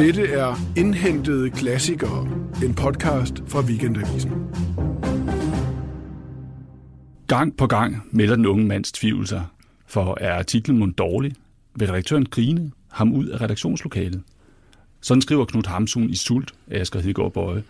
Dette 0.00 0.26
er 0.26 0.56
Indhentede 0.76 1.50
Klassikere, 1.50 2.28
en 2.64 2.74
podcast 2.74 3.42
fra 3.46 3.60
Weekendavisen. 3.60 4.30
Gang 7.26 7.56
på 7.56 7.66
gang 7.66 7.96
melder 8.10 8.36
den 8.36 8.46
unge 8.46 8.66
mands 8.66 8.92
tvivl 8.92 9.26
sig, 9.26 9.46
for 9.86 10.18
er 10.20 10.34
artiklen 10.34 10.78
mund 10.78 10.94
dårlig, 10.94 11.32
vil 11.74 11.88
redaktøren 11.88 12.26
grine 12.26 12.70
ham 12.90 13.12
ud 13.12 13.26
af 13.26 13.40
redaktionslokalet. 13.40 14.22
Sådan 15.00 15.22
skriver 15.22 15.44
Knud 15.44 15.66
Hamsun 15.66 16.10
i 16.10 16.16
Sult, 16.16 16.54
Asger 16.70 17.00
Hedegaard 17.00 17.32
Bøje. 17.32 17.62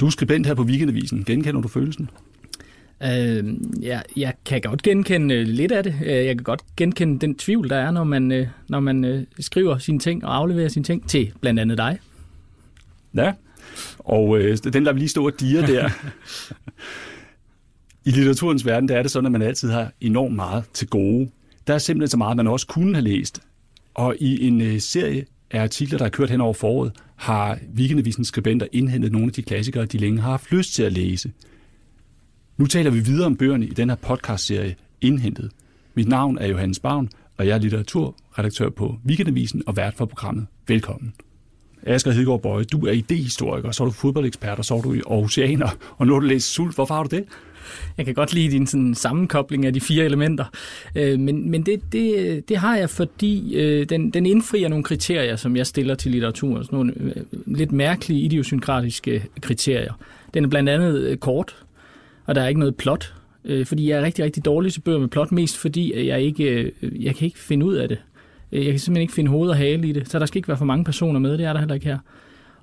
Du 0.00 0.06
er 0.06 0.10
skribent 0.10 0.46
her 0.46 0.54
på 0.54 0.62
Weekendavisen. 0.62 1.24
Genkender 1.24 1.60
du 1.60 1.68
følelsen? 1.68 2.10
Øh, 3.04 3.54
ja, 3.82 4.00
jeg 4.16 4.34
kan 4.44 4.60
godt 4.60 4.82
genkende 4.82 5.34
øh, 5.34 5.46
lidt 5.46 5.72
af 5.72 5.84
det. 5.84 5.94
Øh, 6.04 6.10
jeg 6.10 6.36
kan 6.36 6.44
godt 6.44 6.62
genkende 6.76 7.18
den 7.18 7.34
tvivl, 7.34 7.68
der 7.68 7.76
er, 7.76 7.90
når 7.90 8.04
man, 8.04 8.32
øh, 8.32 8.46
når 8.68 8.80
man 8.80 9.26
skriver 9.40 9.78
sine 9.78 9.98
ting 9.98 10.24
og 10.24 10.36
afleverer 10.36 10.68
sine 10.68 10.84
ting 10.84 11.08
til 11.08 11.32
blandt 11.40 11.60
andet 11.60 11.78
dig. 11.78 11.98
Ja, 13.14 13.32
og 13.98 14.38
øh, 14.38 14.58
den 14.72 14.86
der 14.86 14.92
vi 14.92 14.98
lige 14.98 15.08
stå 15.08 15.26
og 15.26 15.40
dire 15.40 15.66
der. 15.66 15.90
I 18.06 18.10
litteraturens 18.10 18.66
verden, 18.66 18.88
der 18.88 18.96
er 18.96 19.02
det 19.02 19.10
sådan, 19.10 19.26
at 19.26 19.32
man 19.32 19.42
altid 19.42 19.70
har 19.70 19.92
enormt 20.00 20.34
meget 20.34 20.64
til 20.72 20.88
gode. 20.88 21.30
Der 21.66 21.74
er 21.74 21.78
simpelthen 21.78 22.08
så 22.08 22.16
meget, 22.16 22.36
man 22.36 22.46
også 22.46 22.66
kunne 22.66 22.94
have 22.94 23.04
læst. 23.04 23.40
Og 23.94 24.16
i 24.20 24.46
en 24.46 24.60
øh, 24.60 24.80
serie 24.80 25.24
af 25.50 25.62
artikler, 25.62 25.98
der 25.98 26.04
er 26.04 26.08
kørt 26.08 26.30
hen 26.30 26.40
over 26.40 26.52
foråret, 26.52 26.92
har 27.16 27.58
Weekendavisens 27.76 28.28
skribenter 28.28 28.66
indhentet 28.72 29.12
nogle 29.12 29.26
af 29.26 29.32
de 29.32 29.42
klassikere, 29.42 29.84
de 29.84 29.98
længe 29.98 30.20
har 30.20 30.30
haft 30.30 30.52
lyst 30.52 30.74
til 30.74 30.82
at 30.82 30.92
læse. 30.92 31.30
Nu 32.56 32.66
taler 32.66 32.90
vi 32.90 33.00
videre 33.00 33.26
om 33.26 33.36
bøgerne 33.36 33.66
i 33.66 33.70
den 33.70 33.88
her 33.88 33.96
podcastserie 33.96 34.74
Indhentet. 35.00 35.50
Mit 35.94 36.08
navn 36.08 36.38
er 36.38 36.46
Johannes 36.46 36.78
Bavn, 36.78 37.10
og 37.36 37.46
jeg 37.46 37.54
er 37.54 37.58
litteraturredaktør 37.58 38.70
på 38.70 38.96
Weekendavisen 39.06 39.62
og 39.66 39.76
vært 39.76 39.94
for 39.94 40.04
programmet. 40.04 40.46
Velkommen. 40.68 41.12
Asger 41.82 42.10
Hedegaard 42.10 42.42
Bøje, 42.42 42.64
du 42.64 42.86
er 42.86 42.92
idehistoriker, 42.92 43.70
så 43.70 43.82
er 43.82 43.86
du 43.86 43.92
fodboldekspert, 43.92 44.58
og 44.58 44.64
så 44.64 44.74
er 44.74 44.80
du 44.80 44.92
i 44.92 45.00
Aarhusianer, 45.10 45.68
og 45.96 46.06
nu 46.06 46.12
har 46.12 46.20
du 46.20 46.26
læst 46.26 46.52
Sult. 46.52 46.74
Hvorfor 46.74 46.94
har 46.94 47.02
du 47.02 47.16
det? 47.16 47.24
Jeg 47.96 48.06
kan 48.06 48.14
godt 48.14 48.34
lide 48.34 48.50
din 48.50 48.66
sådan, 48.66 48.94
sammenkobling 48.94 49.66
af 49.66 49.72
de 49.72 49.80
fire 49.80 50.04
elementer, 50.04 50.44
øh, 50.94 51.20
men, 51.20 51.50
men 51.50 51.66
det, 51.66 51.92
det, 51.92 52.48
det 52.48 52.56
har 52.56 52.76
jeg, 52.76 52.90
fordi 52.90 53.54
øh, 53.54 53.88
den, 53.88 54.10
den 54.10 54.26
indfrier 54.26 54.68
nogle 54.68 54.84
kriterier, 54.84 55.36
som 55.36 55.56
jeg 55.56 55.66
stiller 55.66 55.94
til 55.94 56.10
litteratur, 56.10 56.62
sådan 56.62 56.76
nogle 56.76 56.92
øh, 57.00 57.12
lidt 57.46 57.72
mærkelige 57.72 58.20
idiosynkratiske 58.20 59.24
kriterier. 59.40 59.92
Den 60.34 60.44
er 60.44 60.48
blandt 60.48 60.68
andet 60.68 61.00
øh, 61.00 61.16
kort, 61.16 61.56
og 62.26 62.34
der 62.34 62.42
er 62.42 62.48
ikke 62.48 62.60
noget 62.60 62.76
plot, 62.76 63.14
øh, 63.44 63.66
fordi 63.66 63.90
jeg 63.90 63.98
er 63.98 64.02
rigtig, 64.02 64.24
rigtig 64.24 64.44
dårlig 64.44 64.72
til 64.72 64.80
bøger 64.80 64.98
med 64.98 65.08
plot, 65.08 65.32
mest 65.32 65.58
fordi 65.58 66.06
jeg 66.06 66.22
ikke, 66.22 66.72
øh, 66.82 67.04
jeg 67.04 67.16
kan 67.16 67.26
ikke 67.26 67.38
finde 67.38 67.66
ud 67.66 67.74
af 67.74 67.88
det. 67.88 67.98
Øh, 68.52 68.64
jeg 68.64 68.72
kan 68.72 68.78
simpelthen 68.78 69.02
ikke 69.02 69.14
finde 69.14 69.30
hoved 69.30 69.50
og 69.50 69.56
hale 69.56 69.88
i 69.88 69.92
det, 69.92 70.10
så 70.10 70.18
der 70.18 70.26
skal 70.26 70.38
ikke 70.38 70.48
være 70.48 70.58
for 70.58 70.64
mange 70.64 70.84
personer 70.84 71.20
med, 71.20 71.38
det 71.38 71.46
er 71.46 71.52
der 71.52 71.60
heller 71.60 71.74
ikke 71.74 71.86
her. 71.86 71.98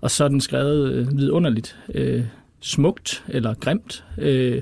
Og 0.01 0.11
så 0.11 0.23
er 0.23 0.27
den 0.27 0.41
skrevet 0.41 0.91
øh, 0.91 1.17
vidunderligt, 1.17 1.79
øh, 1.93 2.23
smukt 2.59 3.23
eller 3.27 3.53
grimt, 3.53 4.05
øh, 4.17 4.61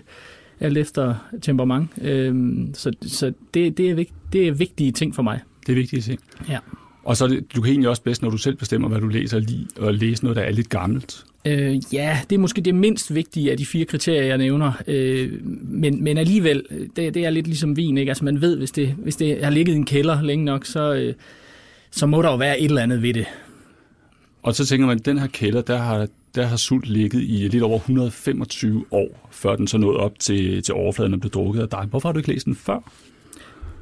alt 0.60 0.78
efter 0.78 1.16
temperament. 1.42 1.90
Øh, 2.02 2.58
så 2.74 2.92
så 3.02 3.34
det, 3.54 3.78
det, 3.78 3.90
er 3.90 3.94
vigt, 3.94 4.14
det 4.34 4.48
er 4.48 4.52
vigtige 4.52 4.92
ting 4.92 5.16
for 5.16 5.24
mig. 5.24 5.40
Det 5.68 5.72
er 5.72 5.76
vigtige 5.76 6.02
ting. 6.02 6.20
Ja. 6.50 6.60
Og 7.04 7.18
så 7.18 7.26
er 7.26 7.30
det, 7.30 7.56
du 7.56 7.62
kan 7.62 7.72
egentlig 7.72 7.90
også 7.90 8.02
bedst, 8.02 8.22
når 8.22 8.30
du 8.30 8.38
selv 8.38 8.56
bestemmer, 8.56 8.88
hvad 8.88 9.02
du 9.02 9.08
læser, 9.08 9.40
lige 9.40 9.68
at 9.82 9.96
læse 9.96 10.24
noget, 10.24 10.36
der 10.36 10.42
er 10.42 10.52
lidt 10.52 10.70
gammelt. 10.70 11.26
Øh, 11.48 11.94
ja, 11.94 12.20
det 12.30 12.36
er 12.36 12.40
måske 12.40 12.62
det 12.62 12.76
mindst 12.76 13.16
vigtige 13.16 13.52
af 13.52 13.58
de 13.58 13.66
fire 13.66 13.86
kriterier, 13.86 14.24
jeg 14.24 14.38
nævner. 14.38 14.72
Øh, 14.88 15.46
men, 15.64 16.04
men 16.04 16.18
alligevel, 16.18 16.64
det, 16.96 17.14
det 17.14 17.26
er 17.26 17.30
lidt 17.30 17.48
ligesom 17.48 17.78
vin. 17.78 17.98
Ikke? 17.98 18.10
Altså 18.10 18.26
man 18.26 18.42
ved, 18.42 18.58
hvis 18.58 18.72
det, 18.72 18.88
hvis 18.88 19.16
det 19.16 19.44
har 19.44 19.52
ligget 19.52 19.74
i 19.74 19.78
en 19.78 19.86
kælder 19.86 20.22
længe 20.22 20.46
nok, 20.46 20.66
så, 20.66 20.94
øh, 20.94 21.14
så 21.92 22.06
må 22.06 22.22
der 22.22 22.32
jo 22.32 22.36
være 22.36 22.60
et 22.60 22.66
eller 22.66 22.82
andet 22.82 23.02
ved 23.02 23.14
det. 23.14 23.26
Og 24.44 24.56
så 24.56 24.66
tænker 24.66 24.88
man, 24.88 24.98
at 25.00 25.06
den 25.06 25.18
her 25.18 25.28
kælder, 25.28 25.62
der 25.62 25.78
har, 25.78 26.08
der 26.36 26.46
har 26.46 26.58
sult 26.58 26.90
ligget 26.90 27.22
i 27.22 27.48
lidt 27.48 27.64
over 27.64 27.78
125 27.78 28.86
år, 28.92 29.30
før 29.32 29.56
den 29.56 29.68
så 29.68 29.78
nåede 29.78 29.98
op 29.98 30.20
til, 30.20 30.64
til 30.64 30.74
overfladen 30.74 31.14
og 31.14 31.20
blev 31.20 31.32
drukket 31.32 31.62
af 31.62 31.70
dig. 31.70 31.86
Hvorfor 31.90 32.10
har 32.10 32.14
du 32.14 32.20
ikke 32.20 32.30
læst 32.30 32.46
den 32.46 32.56
før? 32.56 32.92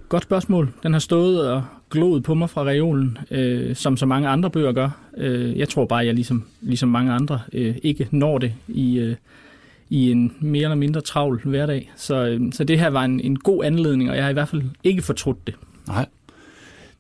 Godt 0.10 0.24
spørgsmål. 0.24 0.74
Den 0.84 0.94
har 0.94 1.00
stået 1.00 1.50
og 1.50 1.64
gloet 1.90 2.24
på 2.24 2.34
mig 2.34 2.50
fra 2.50 2.64
reolen, 2.64 3.18
øh, 3.32 3.76
som 3.76 3.98
så 3.98 4.06
mange 4.06 4.28
andre 4.28 4.50
bøger 4.50 4.72
gør. 4.72 4.90
Øh, 5.18 5.58
jeg 5.58 5.70
tror 5.70 5.86
bare, 5.86 6.02
at 6.02 6.08
jeg 6.08 6.16
ligesom, 6.16 6.44
ligesom 6.62 6.90
mange 6.90 7.12
andre 7.12 7.42
øh, 7.54 7.76
ikke 7.84 8.08
når 8.12 8.38
det 8.38 8.54
i, 8.68 9.00
øh, 9.00 9.16
i 9.90 10.12
en 10.12 10.34
mere 10.40 10.64
eller 10.64 10.76
mindre 10.76 11.02
travl 11.02 11.42
hverdag. 11.46 11.92
Så, 11.96 12.26
øh, 12.26 12.42
så 12.52 12.64
det 12.64 12.80
her 12.80 12.90
var 12.90 13.04
en, 13.04 13.20
en 13.20 13.40
god 13.40 13.66
anledning, 13.66 14.10
og 14.10 14.16
jeg 14.16 14.24
har 14.24 14.30
i 14.30 14.34
hvert 14.34 14.50
fald 14.50 14.64
ikke 14.84 15.02
fortrudt 15.02 15.48
det. 15.48 15.56
Nej. 15.88 16.06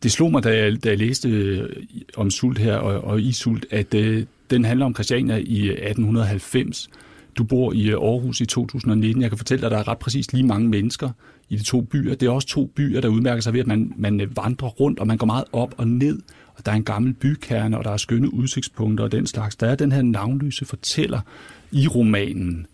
Det 0.03 0.11
slog 0.11 0.31
mig, 0.31 0.43
da 0.43 0.57
jeg, 0.57 0.83
da 0.83 0.89
jeg 0.89 0.97
læste 0.97 1.29
øh, 1.29 1.69
om 2.17 2.31
sult 2.31 2.57
her 2.57 2.75
og, 2.75 3.03
og 3.03 3.21
i 3.21 3.31
sult, 3.31 3.65
at 3.71 3.93
øh, 3.93 4.25
den 4.49 4.65
handler 4.65 4.85
om 4.85 4.93
Christiania 4.93 5.35
i 5.37 5.61
øh, 5.61 5.73
1890. 5.73 6.89
Du 7.37 7.43
bor 7.43 7.73
i 7.73 7.89
øh, 7.89 7.93
Aarhus 7.93 8.41
i 8.41 8.45
2019. 8.45 9.21
Jeg 9.21 9.31
kan 9.31 9.37
fortælle 9.37 9.61
dig, 9.61 9.65
at 9.65 9.71
der 9.71 9.77
er 9.77 9.87
ret 9.87 9.97
præcis 9.97 10.33
lige 10.33 10.45
mange 10.45 10.69
mennesker 10.69 11.09
i 11.49 11.55
de 11.55 11.63
to 11.63 11.81
byer. 11.81 12.15
Det 12.15 12.25
er 12.25 12.31
også 12.31 12.47
to 12.47 12.65
byer, 12.65 13.01
der 13.01 13.07
udmærker 13.07 13.41
sig 13.41 13.53
ved, 13.53 13.59
at 13.59 13.67
man, 13.67 13.93
man 13.97 14.21
øh, 14.21 14.37
vandrer 14.37 14.67
rundt, 14.67 14.99
og 14.99 15.07
man 15.07 15.17
går 15.17 15.25
meget 15.25 15.45
op 15.53 15.73
og 15.77 15.87
ned. 15.87 16.19
Og 16.55 16.65
der 16.65 16.71
er 16.71 16.75
en 16.75 16.83
gammel 16.83 17.13
bykerne, 17.13 17.77
og 17.77 17.83
der 17.83 17.91
er 17.91 17.97
skønne 17.97 18.33
udsigtspunkter 18.33 19.03
og 19.03 19.11
den 19.11 19.27
slags. 19.27 19.55
Der 19.55 19.67
er 19.67 19.75
den 19.75 19.91
her 19.91 20.01
navnløse 20.01 20.65
fortæller 20.65 21.19
i 21.71 21.87
romanen. 21.87 22.67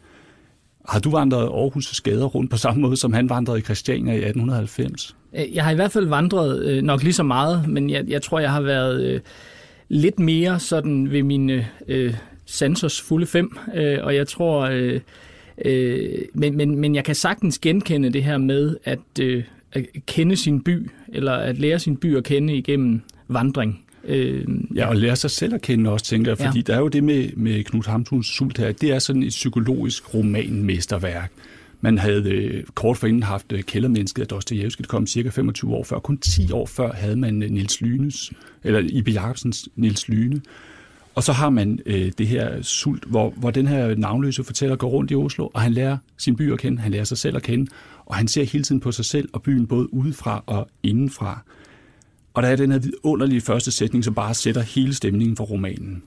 Har 0.90 1.00
du 1.00 1.12
vandret 1.12 1.48
Aarhus' 1.48 2.02
gader 2.04 2.26
rundt 2.26 2.52
på 2.52 2.58
samme 2.58 2.82
måde, 2.82 2.98
som 2.98 3.14
han 3.14 3.30
vandrede 3.30 3.60
i 3.60 3.62
Christiania 3.62 4.14
i 4.14 4.18
1890? 4.18 5.16
Øh, 5.36 5.56
jeg 5.56 5.64
har 5.64 5.72
i 5.72 5.76
hvert 5.76 5.92
fald 5.92 6.06
vandret 6.06 6.84
nok 6.84 7.04
lige 7.04 7.14
så 7.14 7.24
meget, 7.24 7.68
men 7.70 7.90
jeg, 7.90 8.06
jeg 8.08 8.22
tror, 8.22 8.40
jeg 8.40 8.52
har 8.52 8.62
været 8.62 9.04
øh, 9.04 9.20
lidt 9.90 10.20
mere 10.20 10.60
sådan 10.60 11.12
ved 11.12 11.24
mine 11.24 11.68
øh, 11.88 12.14
sensors 12.52 13.02
fulde 13.02 13.26
fem, 13.26 13.58
øh, 13.76 13.98
og 14.02 14.16
jeg 14.16 14.28
tror, 14.28 14.62
øh, 14.62 15.00
øh, 15.66 16.20
men, 16.34 16.58
men, 16.58 16.76
men 16.76 16.96
jeg 16.96 17.04
kan 17.04 17.16
sagtens 17.16 17.60
genkende 17.60 18.14
det 18.14 18.24
her 18.24 18.38
med 18.38 18.78
at, 18.84 19.00
øh, 19.22 19.44
at 19.74 19.86
kende 20.06 20.36
sin 20.36 20.64
by, 20.64 20.90
eller 21.08 21.32
at 21.32 21.58
lære 21.60 21.80
sin 21.80 21.98
by 21.98 22.18
at 22.18 22.24
kende 22.24 22.56
igennem 22.56 23.02
vandring. 23.28 23.86
Øh, 24.04 24.48
ja, 24.76 24.88
og 24.88 24.96
lære 24.96 25.16
sig 25.16 25.32
selv 25.32 25.54
at 25.54 25.62
kende 25.62 25.90
også, 25.90 26.06
tænker 26.06 26.32
jeg, 26.32 26.38
fordi 26.38 26.58
ja. 26.58 26.62
der 26.62 26.76
er 26.76 26.80
jo 26.80 26.88
det 26.88 27.04
med, 27.04 27.30
med 27.36 27.64
Knud 27.64 27.84
Hamsuns 27.88 28.28
Sult 28.28 28.58
her, 28.58 28.72
det 28.72 28.92
er 28.92 29.00
sådan 29.00 29.24
et 29.24 29.30
psykologisk 29.30 30.14
romanmesterværk. 30.14 31.32
Man 31.82 31.98
havde 31.98 32.30
øh, 32.30 32.64
kort 32.76 32.98
forinden 32.98 33.24
haft 33.24 33.52
øh, 33.52 33.64
Kældermennesket 33.64 34.22
af 34.22 34.28
Dostoyevsky, 34.28 34.82
det 34.82 34.88
kom 34.88 35.08
cirka 35.08 35.30
25 35.30 35.74
år 35.74 35.84
før. 35.84 36.00
Kun 36.00 36.18
10 36.18 36.52
år 36.52 36.66
før 36.66 36.94
havde 36.94 37.16
man 37.16 37.44
øh, 37.44 37.50
Nils 37.50 37.82
Lynes, 37.82 38.32
eller 38.64 38.80
Ibe 38.80 39.12
Jacobsens 39.12 39.70
Nils 39.76 40.10
Lyne, 40.10 40.42
og 41.16 41.24
så 41.24 41.32
har 41.32 41.50
man 41.50 41.80
øh, 41.86 42.12
det 42.18 42.28
her 42.28 42.62
sult, 42.62 43.04
hvor, 43.06 43.30
hvor 43.30 43.52
den 43.52 43.68
her 43.68 43.96
navnløse 43.96 44.44
fortæller 44.44 44.76
går 44.76 44.90
rundt 44.90 45.12
i 45.12 45.16
Oslo, 45.16 45.50
og 45.54 45.62
han 45.62 45.74
lærer 45.74 45.98
sin 46.18 46.36
by 46.36 46.54
at 46.54 46.60
kende, 46.60 46.82
han 46.82 46.92
lærer 46.92 47.04
sig 47.04 47.18
selv 47.18 47.36
at 47.36 47.44
kende, 47.44 47.72
og 48.06 48.16
han 48.16 48.28
ser 48.28 48.44
hele 48.44 48.64
tiden 48.64 48.82
på 48.82 48.92
sig 48.92 49.06
selv 49.06 49.30
og 49.34 49.42
byen 49.42 49.68
både 49.68 49.94
udefra 49.94 50.44
og 50.46 50.70
indenfra. 50.84 51.44
Og 52.34 52.44
der 52.44 52.50
er 52.50 52.56
den 52.56 52.72
her 52.72 52.80
vidunderlige 52.80 53.42
første 53.42 53.72
sætning, 53.72 54.04
som 54.04 54.14
bare 54.14 54.34
sætter 54.34 54.62
hele 54.62 54.94
stemningen 54.94 55.38
for 55.38 55.44
romanen. 55.44 56.04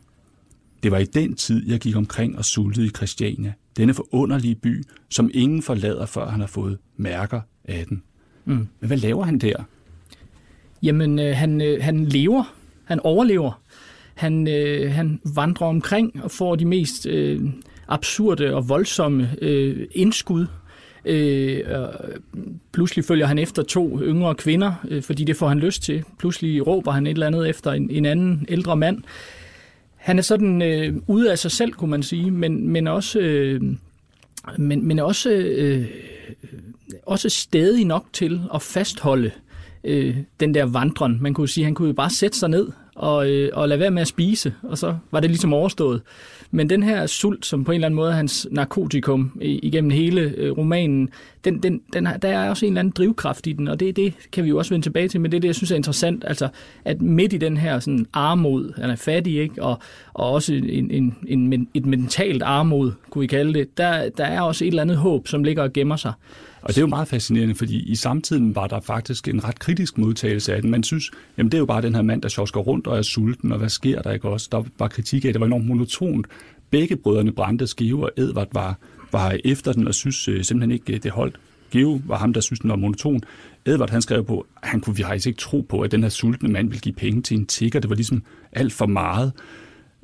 Det 0.83 0.91
var 0.91 0.99
i 0.99 1.05
den 1.05 1.35
tid, 1.35 1.69
jeg 1.69 1.81
gik 1.81 1.97
omkring 1.97 2.39
og 2.39 2.45
sultede 2.45 2.87
i 2.87 2.91
Christiania, 2.91 3.53
denne 3.77 3.95
forunderlige 3.95 4.55
by, 4.55 4.85
som 5.11 5.31
ingen 5.35 5.63
forlader, 5.63 6.07
før 6.07 6.29
han 6.29 6.41
har 6.41 6.47
fået 6.47 6.79
mærker 6.97 7.41
af 7.65 7.87
den. 7.89 8.03
Mm. 8.45 8.69
Men 8.81 8.87
hvad 8.87 8.97
laver 8.97 9.25
han 9.25 9.39
der? 9.39 9.57
Jamen, 10.83 11.19
øh, 11.19 11.37
han, 11.37 11.61
øh, 11.61 11.83
han 11.83 12.05
lever. 12.05 12.55
Han 12.85 13.01
overlever. 13.01 13.61
Han, 14.15 14.49
øh, 14.49 14.93
han 14.93 15.21
vandrer 15.35 15.67
omkring 15.67 16.21
og 16.23 16.31
får 16.31 16.57
de 16.57 16.65
mest 16.65 17.07
øh, 17.07 17.41
absurde 17.89 18.55
og 18.55 18.69
voldsomme 18.69 19.31
øh, 19.43 19.87
indskud. 19.93 20.47
Øh, 21.05 21.61
pludselig 22.73 23.05
følger 23.05 23.27
han 23.27 23.39
efter 23.39 23.63
to 23.63 24.01
yngre 24.03 24.35
kvinder, 24.35 24.73
øh, 24.89 25.03
fordi 25.03 25.25
det 25.25 25.37
får 25.37 25.49
han 25.49 25.59
lyst 25.59 25.83
til. 25.83 26.05
Pludselig 26.19 26.67
råber 26.67 26.93
han 26.93 27.07
et 27.07 27.11
eller 27.11 27.27
andet 27.27 27.49
efter 27.49 27.73
en, 27.73 27.91
en 27.91 28.07
anden 28.07 28.47
ældre 28.49 28.77
mand. 28.77 29.03
Han 29.97 30.19
er 30.19 30.23
sådan 30.23 30.63
øh, 30.63 30.95
ude 31.07 31.31
af 31.31 31.39
sig 31.39 31.51
selv, 31.51 31.73
kunne 31.73 31.91
man 31.91 32.03
sige, 32.03 32.31
men, 32.31 32.69
men 32.69 32.87
også, 32.87 33.19
øh, 33.19 33.61
men, 34.59 34.87
men 34.87 34.99
også, 34.99 35.31
øh, 35.31 35.87
også 37.07 37.29
stadig 37.29 37.85
nok 37.85 38.07
til 38.13 38.41
at 38.55 38.63
fastholde 38.63 39.31
øh, 39.85 40.17
den 40.41 40.55
der 40.55 40.65
vandren. 40.65 41.19
Man 41.21 41.35
kunne 41.35 41.49
sige, 41.49 41.65
han 41.65 41.75
kunne 41.75 41.89
jo 41.89 41.95
bare 41.95 42.11
sætte 42.11 42.39
sig 42.39 42.49
ned 42.49 42.69
og, 42.95 43.31
øh, 43.31 43.51
og 43.53 43.69
lade 43.69 43.81
være 43.81 43.91
med 43.91 44.03
at 44.03 44.09
spise, 44.09 44.55
og 44.63 44.79
så 44.79 44.97
var 45.11 45.21
det 45.21 45.31
ligesom 45.31 45.53
overstået. 45.53 46.03
Men 46.51 46.71
den 46.71 46.83
her 46.83 47.07
sult, 47.07 47.47
som 47.47 47.65
på 47.65 47.73
en 47.73 47.75
eller 47.75 47.87
anden 47.87 47.97
måde 47.97 48.11
er 48.11 48.15
hans 48.15 48.49
narkotikum 48.51 49.39
igennem 49.43 49.91
hele 49.91 50.21
øh, 50.21 50.59
romanen, 50.59 51.09
den, 51.45 51.63
den, 51.63 51.81
den, 51.93 52.09
der 52.23 52.29
er 52.29 52.51
også 52.51 52.67
en 52.67 52.73
eller 52.73 52.81
anden 52.81 52.95
drivkraft 52.97 53.47
i 53.47 53.53
den, 53.53 53.69
og 53.69 53.81
det, 53.81 53.97
det 53.97 54.15
kan 54.33 54.45
vi 54.45 54.49
jo 54.49 54.59
også 54.59 54.71
vende 54.71 54.87
tilbage 54.87 55.09
til, 55.09 55.21
men 55.21 55.31
det 55.31 55.37
er 55.37 55.41
det, 55.41 55.49
jeg 55.49 55.55
synes 55.55 55.71
er 55.71 55.77
interessant, 55.77 56.25
altså 56.27 56.49
at 56.85 57.03
midt 57.03 57.33
i 57.33 57.37
den 57.39 57.57
her 57.57 57.79
sådan, 57.79 58.07
armod, 58.13 58.73
han 58.81 58.91
er 58.91 58.97
fattig, 58.97 59.39
ikke? 59.39 59.63
Og, 59.63 59.79
og 60.15 60.31
også 60.31 60.55
en, 60.55 60.91
en, 60.91 61.17
en, 61.27 61.69
et 61.75 61.87
mentalt 61.87 62.43
armod, 62.43 62.93
kunne 63.11 63.21
vi 63.21 63.27
kalde 63.27 63.55
det, 63.55 63.79
der, 63.79 64.09
der 64.09 64.25
er 64.25 64.41
også 64.41 64.65
et 64.65 64.69
eller 64.69 64.83
andet 64.83 64.97
håb, 64.97 65.29
som 65.29 65.45
ligger 65.45 65.63
og 65.63 65.73
gemmer 65.73 65.97
sig. 65.97 66.13
Og 66.65 66.69
det 66.69 66.77
er 66.77 66.83
jo 66.83 66.87
meget 66.87 67.09
fascinerende, 67.09 67.55
fordi 67.55 67.83
i 67.83 67.97
samtiden 67.97 68.55
var 68.55 68.67
der 68.67 68.81
faktisk 68.81 69.29
en 69.29 69.45
ret 69.45 69.59
kritisk 69.59 69.99
modtagelse 69.99 70.55
af 70.55 70.63
den. 70.63 70.71
Man 70.71 70.83
synes, 70.83 71.11
jamen 71.39 71.53
det 71.53 71.57
er 71.57 71.61
jo 71.61 71.67
bare 71.67 71.83
den 71.83 71.95
her 71.95 72.03
mand, 72.03 72.23
der 72.23 72.29
sjosker 72.29 72.61
rundt 72.61 72.87
og 72.87 72.99
er 72.99 73.03
sulten, 73.03 73.53
og 73.53 73.59
hvad 73.59 73.69
sker 73.69 74.03
der 74.03 74.13
ikke 74.13 74.29
også? 74.29 74.49
Der 74.53 74.63
var 74.79 74.89
kritik 74.89 75.25
af, 75.25 75.33
det 75.33 75.41
var 75.41 75.47
enormt 75.47 75.67
monotont. 75.67 76.27
Begge 76.71 76.97
brødrene 76.97 77.33
brændte 77.33 77.67
skive, 77.67 78.05
og 78.05 78.11
Edvard 78.17 78.49
var, 78.53 78.79
var 79.13 79.37
efter 79.45 79.73
den 79.73 79.89
og 79.89 79.95
synes 79.95 80.29
øh, 80.29 80.45
simpelthen 80.45 80.71
ikke, 80.71 80.93
øh, 80.93 81.03
det 81.03 81.11
holdt. 81.11 81.41
Geo 81.71 82.01
var 82.07 82.19
ham, 82.19 82.33
der 82.33 82.41
synes, 82.41 82.61
den 82.61 82.71
var 82.71 82.77
monoton. 82.77 83.21
Edvard 83.67 83.91
han 83.91 84.03
skrev 84.03 84.25
på, 84.25 84.47
at 84.63 84.69
han 84.69 84.81
kunne 84.81 84.97
faktisk 84.97 85.27
ikke 85.27 85.39
tro 85.39 85.61
på, 85.61 85.81
at 85.81 85.93
den 85.93 86.03
her 86.03 86.11
sultne 86.11 86.49
mand 86.49 86.69
ville 86.69 86.81
give 86.81 86.95
penge 86.95 87.23
til 87.23 87.37
en 87.37 87.47
tigger. 87.47 87.81
Det 87.81 87.91
var 87.91 87.97
ligesom 87.97 88.23
alt 88.53 88.73
for 88.73 88.87
meget. 88.87 89.33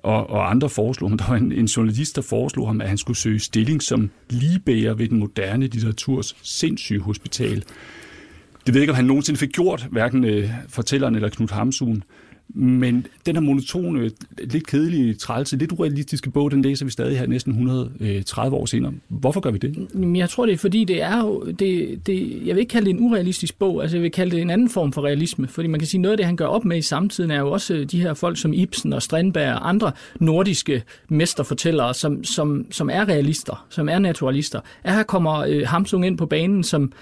Og, 0.02 0.30
og 0.30 0.50
andre 0.50 0.68
foreslog 0.68 1.10
ham, 1.10 1.18
der 1.18 1.28
var 1.28 1.36
en, 1.36 1.52
en 1.52 1.64
journalist, 1.64 2.16
der 2.16 2.22
foreslog 2.22 2.66
ham, 2.66 2.80
at 2.80 2.88
han 2.88 2.98
skulle 2.98 3.16
søge 3.16 3.38
stilling 3.38 3.82
som 3.82 4.10
ligebærer 4.30 4.94
ved 4.94 5.08
den 5.08 5.18
moderne 5.18 5.66
litteraturs 5.66 6.36
sindssyge 6.42 7.00
hospital. 7.00 7.64
Det 8.66 8.74
ved 8.74 8.74
jeg 8.74 8.82
ikke, 8.82 8.92
om 8.92 8.96
han 8.96 9.04
nogensinde 9.04 9.40
fik 9.40 9.52
gjort, 9.52 9.86
hverken 9.90 10.24
øh, 10.24 10.50
fortælleren 10.68 11.14
eller 11.14 11.28
Knud 11.28 11.48
Hamsun. 11.48 12.02
Men 12.54 13.06
den 13.26 13.36
her 13.36 13.40
monotone, 13.40 14.10
lidt 14.38 14.66
kedelige, 14.66 15.14
trælse, 15.14 15.56
lidt 15.56 15.72
urealistiske 15.72 16.30
bog, 16.30 16.50
den 16.50 16.62
læser 16.62 16.84
vi 16.84 16.90
stadig 16.90 17.18
her 17.18 17.26
næsten 17.26 17.52
130 17.52 18.56
øh, 18.56 18.60
år 18.60 18.66
senere. 18.66 18.92
Hvorfor 19.08 19.40
gør 19.40 19.50
vi 19.50 19.58
det? 19.58 19.88
Jeg 20.16 20.30
tror, 20.30 20.46
det 20.46 20.52
er 20.52 20.56
fordi, 20.56 20.84
det 20.84 21.02
er 21.02 21.20
jo, 21.20 21.44
det, 21.44 22.00
det, 22.06 22.46
jeg 22.46 22.54
vil 22.54 22.60
ikke 22.60 22.70
kalde 22.70 22.86
det 22.86 22.94
en 22.94 23.00
urealistisk 23.00 23.58
bog, 23.58 23.82
altså 23.82 23.96
jeg 23.96 24.02
vil 24.02 24.10
kalde 24.10 24.36
det 24.36 24.42
en 24.42 24.50
anden 24.50 24.68
form 24.68 24.92
for 24.92 25.04
realisme, 25.04 25.48
fordi 25.48 25.68
man 25.68 25.80
kan 25.80 25.86
sige, 25.86 26.00
noget 26.00 26.12
af 26.12 26.16
det, 26.16 26.26
han 26.26 26.36
gør 26.36 26.46
op 26.46 26.64
med 26.64 26.78
i 26.78 26.82
samtiden, 26.82 27.30
er 27.30 27.40
jo 27.40 27.50
også 27.50 27.74
øh, 27.74 27.86
de 27.86 28.00
her 28.00 28.14
folk 28.14 28.38
som 28.38 28.52
Ibsen 28.52 28.92
og 28.92 29.02
Strindberg 29.02 29.54
og 29.54 29.68
andre 29.68 29.92
nordiske 30.20 30.82
mesterfortællere, 31.08 31.94
som, 31.94 32.24
som, 32.24 32.66
som 32.70 32.90
er 32.90 33.08
realister, 33.08 33.66
som 33.70 33.88
er 33.88 33.98
naturalister. 33.98 34.60
Her 34.84 35.02
kommer 35.02 35.38
øh, 35.38 35.62
Hamsung 35.66 36.06
ind 36.06 36.18
på 36.18 36.26
banen 36.26 36.64
som 36.64 36.92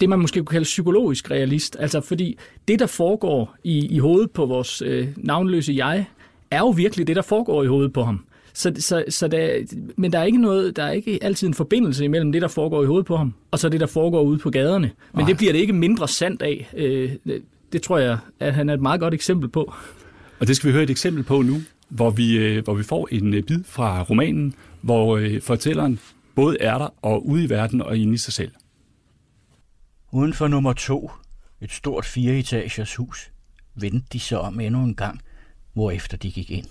det, 0.00 0.08
man 0.08 0.18
måske 0.18 0.40
kunne 0.40 0.46
kalde 0.46 0.64
psykologisk 0.64 1.30
realist. 1.30 1.76
Altså 1.80 2.00
fordi 2.00 2.38
det, 2.68 2.78
der 2.78 2.86
foregår 2.86 3.56
i, 3.64 3.86
i 3.86 3.98
hovedet 3.98 4.30
på 4.30 4.46
vores 4.46 4.82
øh, 4.82 5.08
navnløse 5.16 5.72
jeg, 5.76 6.06
er 6.50 6.58
jo 6.58 6.68
virkelig 6.68 7.06
det, 7.06 7.16
der 7.16 7.22
foregår 7.22 7.62
i 7.62 7.66
hovedet 7.66 7.92
på 7.92 8.02
ham. 8.02 8.24
Så, 8.54 8.72
så, 8.78 9.04
så 9.08 9.28
der, 9.28 9.58
men 9.96 10.12
der 10.12 10.18
er 10.18 10.24
ikke 10.24 10.40
noget, 10.40 10.76
der 10.76 10.84
er 10.84 10.90
ikke 10.90 11.18
altid 11.22 11.48
en 11.48 11.54
forbindelse 11.54 12.04
imellem 12.04 12.32
det, 12.32 12.42
der 12.42 12.48
foregår 12.48 12.82
i 12.82 12.86
hovedet 12.86 13.06
på 13.06 13.16
ham, 13.16 13.34
og 13.50 13.58
så 13.58 13.68
det, 13.68 13.80
der 13.80 13.86
foregår 13.86 14.22
ude 14.22 14.38
på 14.38 14.50
gaderne. 14.50 14.90
Men 15.12 15.20
Ej. 15.20 15.28
det 15.28 15.36
bliver 15.36 15.52
det 15.52 15.60
ikke 15.60 15.72
mindre 15.72 16.08
sandt 16.08 16.42
af. 16.42 16.70
Øh, 16.76 17.10
det, 17.24 17.42
det 17.72 17.82
tror 17.82 17.98
jeg, 17.98 18.18
at 18.40 18.54
han 18.54 18.68
er 18.68 18.74
et 18.74 18.80
meget 18.80 19.00
godt 19.00 19.14
eksempel 19.14 19.48
på. 19.48 19.74
Og 20.40 20.46
det 20.46 20.56
skal 20.56 20.68
vi 20.68 20.72
høre 20.72 20.82
et 20.82 20.90
eksempel 20.90 21.22
på 21.22 21.42
nu, 21.42 21.56
hvor 21.88 22.10
vi, 22.10 22.38
øh, 22.38 22.64
hvor 22.64 22.74
vi 22.74 22.82
får 22.82 23.08
en 23.10 23.34
øh, 23.34 23.42
bid 23.42 23.60
fra 23.66 24.02
romanen, 24.02 24.54
hvor 24.80 25.16
øh, 25.16 25.40
fortælleren 25.40 25.98
både 26.34 26.56
er 26.60 26.78
der 26.78 26.94
og 27.02 27.26
ude 27.28 27.44
i 27.44 27.50
verden 27.50 27.82
og 27.82 27.96
inde 27.96 28.14
i 28.14 28.16
sig 28.16 28.32
selv. 28.32 28.50
Uden 30.14 30.34
for 30.34 30.48
nummer 30.48 30.72
to, 30.72 31.10
et 31.60 31.72
stort 31.72 32.04
fireetagers 32.04 32.96
hus, 32.96 33.32
vendte 33.74 34.08
de 34.12 34.20
sig 34.20 34.40
om 34.40 34.60
endnu 34.60 34.84
en 34.84 34.94
gang, 34.94 35.20
hvorefter 35.72 36.16
de 36.16 36.32
gik 36.32 36.50
ind. 36.50 36.70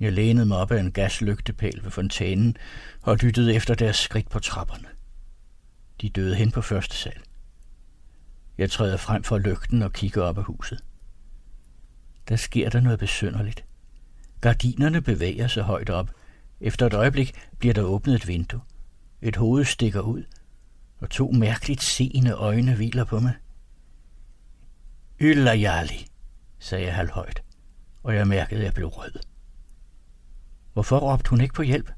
Jeg 0.00 0.12
lænede 0.12 0.46
mig 0.46 0.58
op 0.58 0.70
ad 0.70 0.80
en 0.80 0.92
gaslygtepæl 0.92 1.80
ved 1.82 1.90
fontænen 1.90 2.56
og 3.02 3.16
lyttede 3.16 3.54
efter 3.54 3.74
deres 3.74 3.96
skridt 3.96 4.30
på 4.30 4.38
trapperne. 4.38 4.88
De 6.00 6.08
døde 6.08 6.34
hen 6.34 6.50
på 6.50 6.60
første 6.60 6.96
sal. 6.96 7.20
Jeg 8.58 8.70
træder 8.70 8.96
frem 8.96 9.22
for 9.22 9.38
lygten 9.38 9.82
og 9.82 9.92
kigger 9.92 10.22
op 10.22 10.38
ad 10.38 10.42
huset. 10.42 10.84
Der 12.28 12.36
sker 12.36 12.70
der 12.70 12.80
noget 12.80 12.98
besynderligt. 12.98 13.64
Gardinerne 14.40 15.00
bevæger 15.00 15.48
sig 15.48 15.62
højt 15.62 15.90
op. 15.90 16.10
Efter 16.60 16.86
et 16.86 16.94
øjeblik 16.94 17.34
bliver 17.58 17.74
der 17.74 17.82
åbnet 17.82 18.14
et 18.14 18.28
vindue. 18.28 18.60
Et 19.22 19.36
hoved 19.36 19.64
stikker 19.64 20.00
ud– 20.00 20.24
og 21.02 21.10
to 21.10 21.30
mærkeligt 21.30 21.82
seende 21.82 22.32
øjne 22.32 22.74
hviler 22.74 23.04
på 23.04 23.20
mig. 23.20 23.34
Yllajali, 25.20 26.06
sagde 26.58 26.84
jeg 26.84 26.94
halvhøjt, 26.94 27.42
og 28.02 28.14
jeg 28.14 28.28
mærkede, 28.28 28.60
at 28.60 28.64
jeg 28.64 28.74
blev 28.74 28.86
rød. 28.86 29.12
Hvorfor 30.72 30.98
råbte 30.98 31.30
hun 31.30 31.40
ikke 31.40 31.54
på 31.54 31.62
hjælp? 31.62 31.90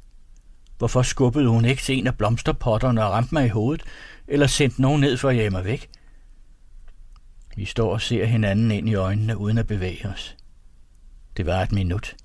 Hvorfor 0.78 1.02
skubbede 1.02 1.48
hun 1.48 1.64
ikke 1.64 1.82
til 1.82 1.98
en 1.98 2.06
af 2.06 2.16
blomsterpotterne 2.16 3.04
og 3.04 3.12
ramte 3.12 3.34
mig 3.34 3.46
i 3.46 3.48
hovedet, 3.48 3.84
eller 4.28 4.46
sendte 4.46 4.82
nogen 4.82 5.00
ned 5.00 5.16
for 5.16 5.28
at 5.28 5.36
jage 5.36 5.50
mig 5.50 5.64
væk? 5.64 5.90
Vi 7.56 7.64
står 7.64 7.92
og 7.92 8.00
ser 8.00 8.24
hinanden 8.24 8.70
ind 8.70 8.88
i 8.88 8.94
øjnene 8.94 9.36
uden 9.36 9.58
at 9.58 9.66
bevæge 9.66 10.08
os. 10.08 10.36
Det 11.36 11.46
var 11.46 11.62
et 11.62 11.72
minut. 11.72 12.16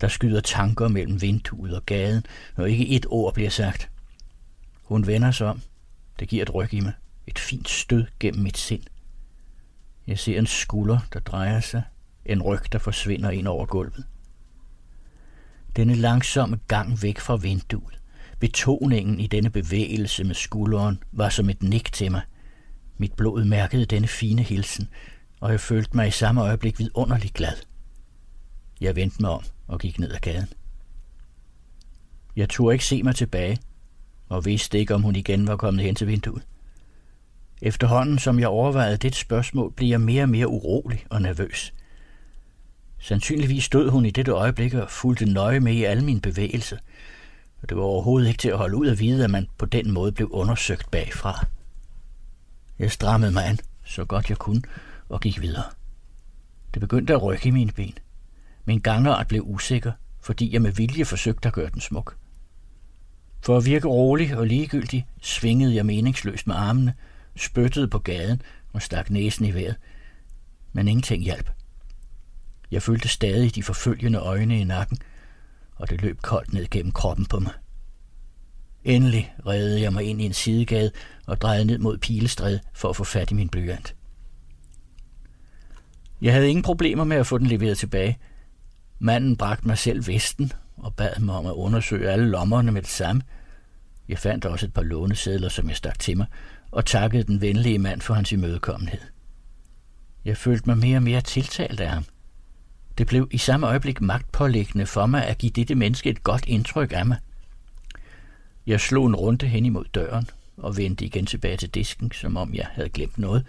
Der 0.00 0.08
skyder 0.08 0.40
tanker 0.40 0.88
mellem 0.88 1.22
vinduet 1.22 1.74
og 1.74 1.86
gaden, 1.86 2.22
når 2.56 2.66
ikke 2.66 2.88
et 2.88 3.06
ord 3.08 3.34
bliver 3.34 3.50
sagt. 3.50 3.90
Hun 4.90 5.06
vender 5.06 5.30
sig 5.30 5.46
om. 5.46 5.60
Det 6.18 6.28
giver 6.28 6.42
et 6.42 6.54
ryg 6.54 6.74
i 6.74 6.80
mig. 6.80 6.92
Et 7.26 7.38
fint 7.38 7.68
stød 7.68 8.06
gennem 8.20 8.42
mit 8.42 8.58
sind. 8.58 8.82
Jeg 10.06 10.18
ser 10.18 10.38
en 10.38 10.46
skulder, 10.46 10.98
der 11.12 11.20
drejer 11.20 11.60
sig. 11.60 11.82
En 12.24 12.42
ryg, 12.42 12.72
der 12.72 12.78
forsvinder 12.78 13.30
ind 13.30 13.46
over 13.46 13.66
gulvet. 13.66 14.04
Denne 15.76 15.94
langsomme 15.94 16.60
gang 16.68 17.02
væk 17.02 17.18
fra 17.18 17.36
vinduet. 17.36 18.00
Betoningen 18.38 19.20
i 19.20 19.26
denne 19.26 19.50
bevægelse 19.50 20.24
med 20.24 20.34
skulderen 20.34 21.02
var 21.12 21.28
som 21.28 21.50
et 21.50 21.62
nik 21.62 21.92
til 21.92 22.10
mig. 22.10 22.22
Mit 22.96 23.12
blod 23.12 23.44
mærkede 23.44 23.84
denne 23.84 24.08
fine 24.08 24.42
hilsen, 24.42 24.88
og 25.40 25.50
jeg 25.50 25.60
følte 25.60 25.96
mig 25.96 26.08
i 26.08 26.10
samme 26.10 26.42
øjeblik 26.42 26.78
vidunderligt 26.78 27.34
glad. 27.34 27.56
Jeg 28.80 28.96
vendte 28.96 29.16
mig 29.20 29.30
om 29.30 29.44
og 29.66 29.80
gik 29.80 29.98
ned 29.98 30.12
ad 30.12 30.20
gaden. 30.20 30.48
Jeg 32.36 32.48
turde 32.48 32.74
ikke 32.74 32.84
se 32.84 33.02
mig 33.02 33.14
tilbage– 33.14 33.58
og 34.30 34.44
vidste 34.44 34.78
ikke, 34.78 34.94
om 34.94 35.02
hun 35.02 35.16
igen 35.16 35.46
var 35.46 35.56
kommet 35.56 35.84
hen 35.84 35.94
til 35.94 36.06
vinduet. 36.06 36.42
Efterhånden, 37.62 38.18
som 38.18 38.40
jeg 38.40 38.48
overvejede 38.48 38.96
det 38.96 39.14
spørgsmål, 39.14 39.72
blev 39.72 39.88
jeg 39.88 40.00
mere 40.00 40.22
og 40.22 40.28
mere 40.28 40.48
urolig 40.48 41.06
og 41.10 41.22
nervøs. 41.22 41.74
Sandsynligvis 42.98 43.64
stod 43.64 43.90
hun 43.90 44.06
i 44.06 44.10
dette 44.10 44.32
øjeblik 44.32 44.74
og 44.74 44.90
fulgte 44.90 45.32
nøje 45.32 45.60
med 45.60 45.72
i 45.72 45.84
alle 45.84 46.04
mine 46.04 46.20
bevægelser, 46.20 46.76
og 47.62 47.68
det 47.68 47.76
var 47.76 47.82
overhovedet 47.82 48.28
ikke 48.28 48.38
til 48.38 48.48
at 48.48 48.58
holde 48.58 48.76
ud 48.76 48.88
at 48.88 49.00
vide, 49.00 49.24
at 49.24 49.30
man 49.30 49.48
på 49.58 49.66
den 49.66 49.90
måde 49.90 50.12
blev 50.12 50.28
undersøgt 50.32 50.90
bagfra. 50.90 51.46
Jeg 52.78 52.90
strammede 52.90 53.32
mig 53.32 53.46
an, 53.46 53.58
så 53.84 54.04
godt 54.04 54.28
jeg 54.28 54.38
kunne, 54.38 54.62
og 55.08 55.20
gik 55.20 55.40
videre. 55.40 55.64
Det 56.74 56.80
begyndte 56.80 57.12
at 57.12 57.22
rykke 57.22 57.48
i 57.48 57.50
mine 57.50 57.72
ben. 57.72 57.94
Min 58.64 58.80
gangart 58.80 59.28
blev 59.28 59.42
usikker, 59.46 59.92
fordi 60.20 60.52
jeg 60.52 60.62
med 60.62 60.72
vilje 60.72 61.04
forsøgte 61.04 61.48
at 61.48 61.54
gøre 61.54 61.70
den 61.70 61.80
smuk. 61.80 62.16
For 63.42 63.56
at 63.56 63.64
virke 63.64 63.88
rolig 63.88 64.36
og 64.36 64.46
ligegyldig 64.46 65.06
svingede 65.22 65.74
jeg 65.74 65.86
meningsløst 65.86 66.46
med 66.46 66.54
armene, 66.54 66.94
spyttede 67.36 67.88
på 67.88 67.98
gaden 67.98 68.42
og 68.72 68.82
stak 68.82 69.10
næsen 69.10 69.44
i 69.44 69.54
vejret. 69.54 69.76
Men 70.72 70.88
ingenting 70.88 71.22
hjalp. 71.22 71.50
Jeg 72.70 72.82
følte 72.82 73.08
stadig 73.08 73.54
de 73.54 73.62
forfølgende 73.62 74.18
øjne 74.18 74.60
i 74.60 74.64
nakken, 74.64 74.98
og 75.76 75.90
det 75.90 76.02
løb 76.02 76.20
koldt 76.22 76.52
ned 76.52 76.66
gennem 76.70 76.92
kroppen 76.92 77.26
på 77.26 77.38
mig. 77.40 77.52
Endelig 78.84 79.34
redde 79.46 79.80
jeg 79.80 79.92
mig 79.92 80.04
ind 80.04 80.20
i 80.20 80.24
en 80.24 80.32
sidegade 80.32 80.90
og 81.26 81.40
drejede 81.40 81.64
ned 81.64 81.78
mod 81.78 81.98
Pilestræd 81.98 82.58
for 82.74 82.88
at 82.88 82.96
få 82.96 83.04
fat 83.04 83.30
i 83.30 83.34
min 83.34 83.48
blyant. 83.48 83.94
Jeg 86.22 86.32
havde 86.32 86.48
ingen 86.48 86.62
problemer 86.62 87.04
med 87.04 87.16
at 87.16 87.26
få 87.26 87.38
den 87.38 87.46
leveret 87.46 87.78
tilbage. 87.78 88.18
Manden 88.98 89.36
bragte 89.36 89.66
mig 89.66 89.78
selv 89.78 90.06
vesten 90.06 90.52
og 90.82 90.94
bad 90.94 91.20
mig 91.20 91.34
om 91.34 91.46
at 91.46 91.52
undersøge 91.52 92.10
alle 92.10 92.30
lommerne 92.30 92.72
med 92.72 92.82
det 92.82 92.90
samme. 92.90 93.22
Jeg 94.08 94.18
fandt 94.18 94.44
også 94.44 94.66
et 94.66 94.74
par 94.74 94.82
lånesedler, 94.82 95.48
som 95.48 95.68
jeg 95.68 95.76
stak 95.76 95.98
til 95.98 96.16
mig, 96.16 96.26
og 96.70 96.86
takkede 96.86 97.22
den 97.22 97.40
venlige 97.40 97.78
mand 97.78 98.00
for 98.00 98.14
hans 98.14 98.32
imødekommenhed. 98.32 99.00
Jeg 100.24 100.36
følte 100.36 100.66
mig 100.66 100.78
mere 100.78 100.96
og 100.96 101.02
mere 101.02 101.20
tiltalt 101.20 101.80
af 101.80 101.90
ham. 101.90 102.04
Det 102.98 103.06
blev 103.06 103.28
i 103.30 103.38
samme 103.38 103.66
øjeblik 103.66 104.00
magtpålæggende 104.00 104.86
for 104.86 105.06
mig 105.06 105.26
at 105.26 105.38
give 105.38 105.52
dette 105.52 105.74
menneske 105.74 106.10
et 106.10 106.22
godt 106.22 106.44
indtryk 106.46 106.92
af 106.92 107.06
mig. 107.06 107.16
Jeg 108.66 108.80
slog 108.80 109.06
en 109.06 109.16
runde 109.16 109.46
hen 109.46 109.66
imod 109.66 109.84
døren 109.94 110.30
og 110.56 110.76
vendte 110.76 111.04
igen 111.04 111.26
tilbage 111.26 111.56
til 111.56 111.68
disken, 111.68 112.12
som 112.12 112.36
om 112.36 112.54
jeg 112.54 112.66
havde 112.72 112.88
glemt 112.88 113.18
noget. 113.18 113.46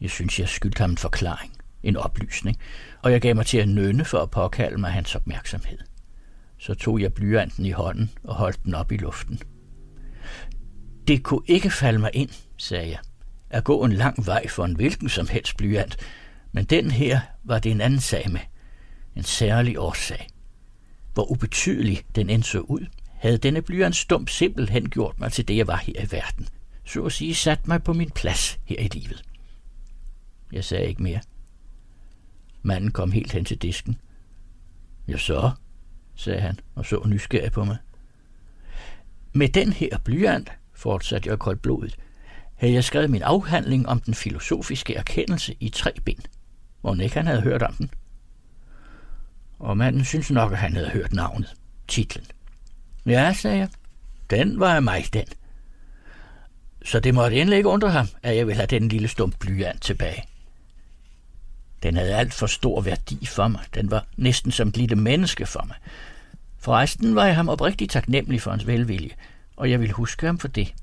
Jeg 0.00 0.10
synes, 0.10 0.40
jeg 0.40 0.48
skyldte 0.48 0.80
ham 0.80 0.90
en 0.90 0.98
forklaring, 0.98 1.52
en 1.82 1.96
oplysning, 1.96 2.58
og 3.02 3.12
jeg 3.12 3.20
gav 3.20 3.36
mig 3.36 3.46
til 3.46 3.58
at 3.58 3.68
nønne 3.68 4.04
for 4.04 4.18
at 4.18 4.30
påkalde 4.30 4.80
mig 4.80 4.92
hans 4.92 5.14
opmærksomhed. 5.14 5.78
Så 6.58 6.74
tog 6.74 7.00
jeg 7.00 7.14
blyanten 7.14 7.66
i 7.66 7.70
hånden 7.70 8.10
og 8.24 8.34
holdt 8.34 8.64
den 8.64 8.74
op 8.74 8.92
i 8.92 8.96
luften. 8.96 9.40
Det 11.08 11.22
kunne 11.22 11.42
ikke 11.46 11.70
falde 11.70 11.98
mig 11.98 12.10
ind, 12.14 12.30
sagde 12.56 12.88
jeg, 12.88 12.98
at 13.50 13.64
gå 13.64 13.84
en 13.84 13.92
lang 13.92 14.26
vej 14.26 14.48
for 14.48 14.64
en 14.64 14.76
hvilken 14.76 15.08
som 15.08 15.28
helst 15.28 15.56
blyant, 15.56 15.96
men 16.52 16.64
den 16.64 16.90
her 16.90 17.20
var 17.44 17.58
det 17.58 17.72
en 17.72 17.80
anden 17.80 18.00
sag 18.00 18.30
med. 18.30 18.40
En 19.16 19.22
særlig 19.22 19.78
årsag. 19.78 20.26
Hvor 21.14 21.30
ubetydelig 21.30 22.04
den 22.14 22.30
end 22.30 22.42
så 22.42 22.60
ud, 22.60 22.86
havde 23.12 23.38
denne 23.38 23.62
blyant 23.62 23.96
stump 23.96 24.28
simpelthen 24.28 24.90
gjort 24.90 25.20
mig 25.20 25.32
til 25.32 25.48
det, 25.48 25.56
jeg 25.56 25.66
var 25.66 25.76
her 25.76 26.02
i 26.02 26.12
verden. 26.12 26.48
Så 26.84 27.04
at 27.04 27.12
sige 27.12 27.34
sat 27.34 27.68
mig 27.68 27.82
på 27.82 27.92
min 27.92 28.10
plads 28.10 28.58
her 28.64 28.76
i 28.78 28.88
livet. 28.88 29.24
Jeg 30.52 30.64
sagde 30.64 30.88
ikke 30.88 31.02
mere. 31.02 31.20
Manden 32.62 32.90
kom 32.90 33.12
helt 33.12 33.32
hen 33.32 33.44
til 33.44 33.56
disken. 33.56 33.98
Jeg 35.08 35.18
så, 35.18 35.50
sagde 36.18 36.40
han 36.40 36.60
og 36.74 36.86
så 36.86 37.02
nysgerrig 37.06 37.52
på 37.52 37.64
mig. 37.64 37.76
Med 39.32 39.48
den 39.48 39.72
her 39.72 39.98
blyant 39.98 40.52
fortsatte 40.74 41.30
jeg 41.30 41.38
koldblodigt, 41.38 41.96
havde 42.54 42.72
jeg 42.72 42.84
skrevet 42.84 43.10
min 43.10 43.22
afhandling 43.22 43.88
om 43.88 44.00
den 44.00 44.14
filosofiske 44.14 44.94
erkendelse 44.94 45.56
i 45.60 45.68
tre 45.68 45.92
bind, 46.04 46.18
hvor 46.80 46.94
ikke 46.94 47.14
han 47.14 47.26
havde 47.26 47.40
hørt 47.40 47.62
om 47.62 47.74
den. 47.74 47.90
Og 49.58 49.76
manden 49.76 50.04
synes 50.04 50.30
nok, 50.30 50.52
at 50.52 50.58
han 50.58 50.72
havde 50.72 50.88
hørt 50.88 51.12
navnet, 51.12 51.54
titlen. 51.88 52.26
Ja, 53.06 53.32
sagde 53.32 53.58
jeg. 53.58 53.68
Den 54.30 54.60
var 54.60 54.74
af 54.74 54.82
mig, 54.82 55.04
den. 55.12 55.26
Så 56.84 57.00
det 57.00 57.14
måtte 57.14 57.36
endelig 57.36 57.56
ikke 57.56 57.68
undre 57.68 57.90
ham, 57.90 58.06
at 58.22 58.36
jeg 58.36 58.46
ville 58.46 58.56
have 58.56 58.66
den 58.66 58.88
lille 58.88 59.08
stump 59.08 59.38
blyant 59.38 59.82
tilbage. 59.82 60.24
Den 61.82 61.96
havde 61.96 62.14
alt 62.14 62.34
for 62.34 62.46
stor 62.46 62.80
værdi 62.80 63.26
for 63.26 63.48
mig. 63.48 63.60
Den 63.74 63.90
var 63.90 64.06
næsten 64.16 64.52
som 64.52 64.68
et 64.68 64.76
lille 64.76 64.96
menneske 64.96 65.46
for 65.46 65.64
mig. 65.66 65.76
Forresten 66.58 67.14
var 67.14 67.26
jeg 67.26 67.36
ham 67.36 67.48
oprigtigt 67.48 67.90
taknemmelig 67.90 68.42
for 68.42 68.50
hans 68.50 68.66
velvilje, 68.66 69.10
og 69.56 69.70
jeg 69.70 69.80
ville 69.80 69.94
huske 69.94 70.26
ham 70.26 70.38
for 70.38 70.48
det. 70.48 70.74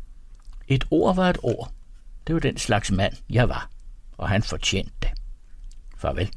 Et 0.68 0.86
ord 0.92 1.16
var 1.16 1.30
et 1.30 1.38
ord. 1.44 1.72
Det 2.28 2.34
var 2.34 2.40
den 2.40 2.58
slags 2.58 2.92
mand, 2.92 3.14
jeg 3.30 3.50
var, 3.50 3.70
og 4.18 4.30
han 4.30 4.44
fortjente 4.44 4.92
det. 5.02 5.10
Farvel. 5.98 6.30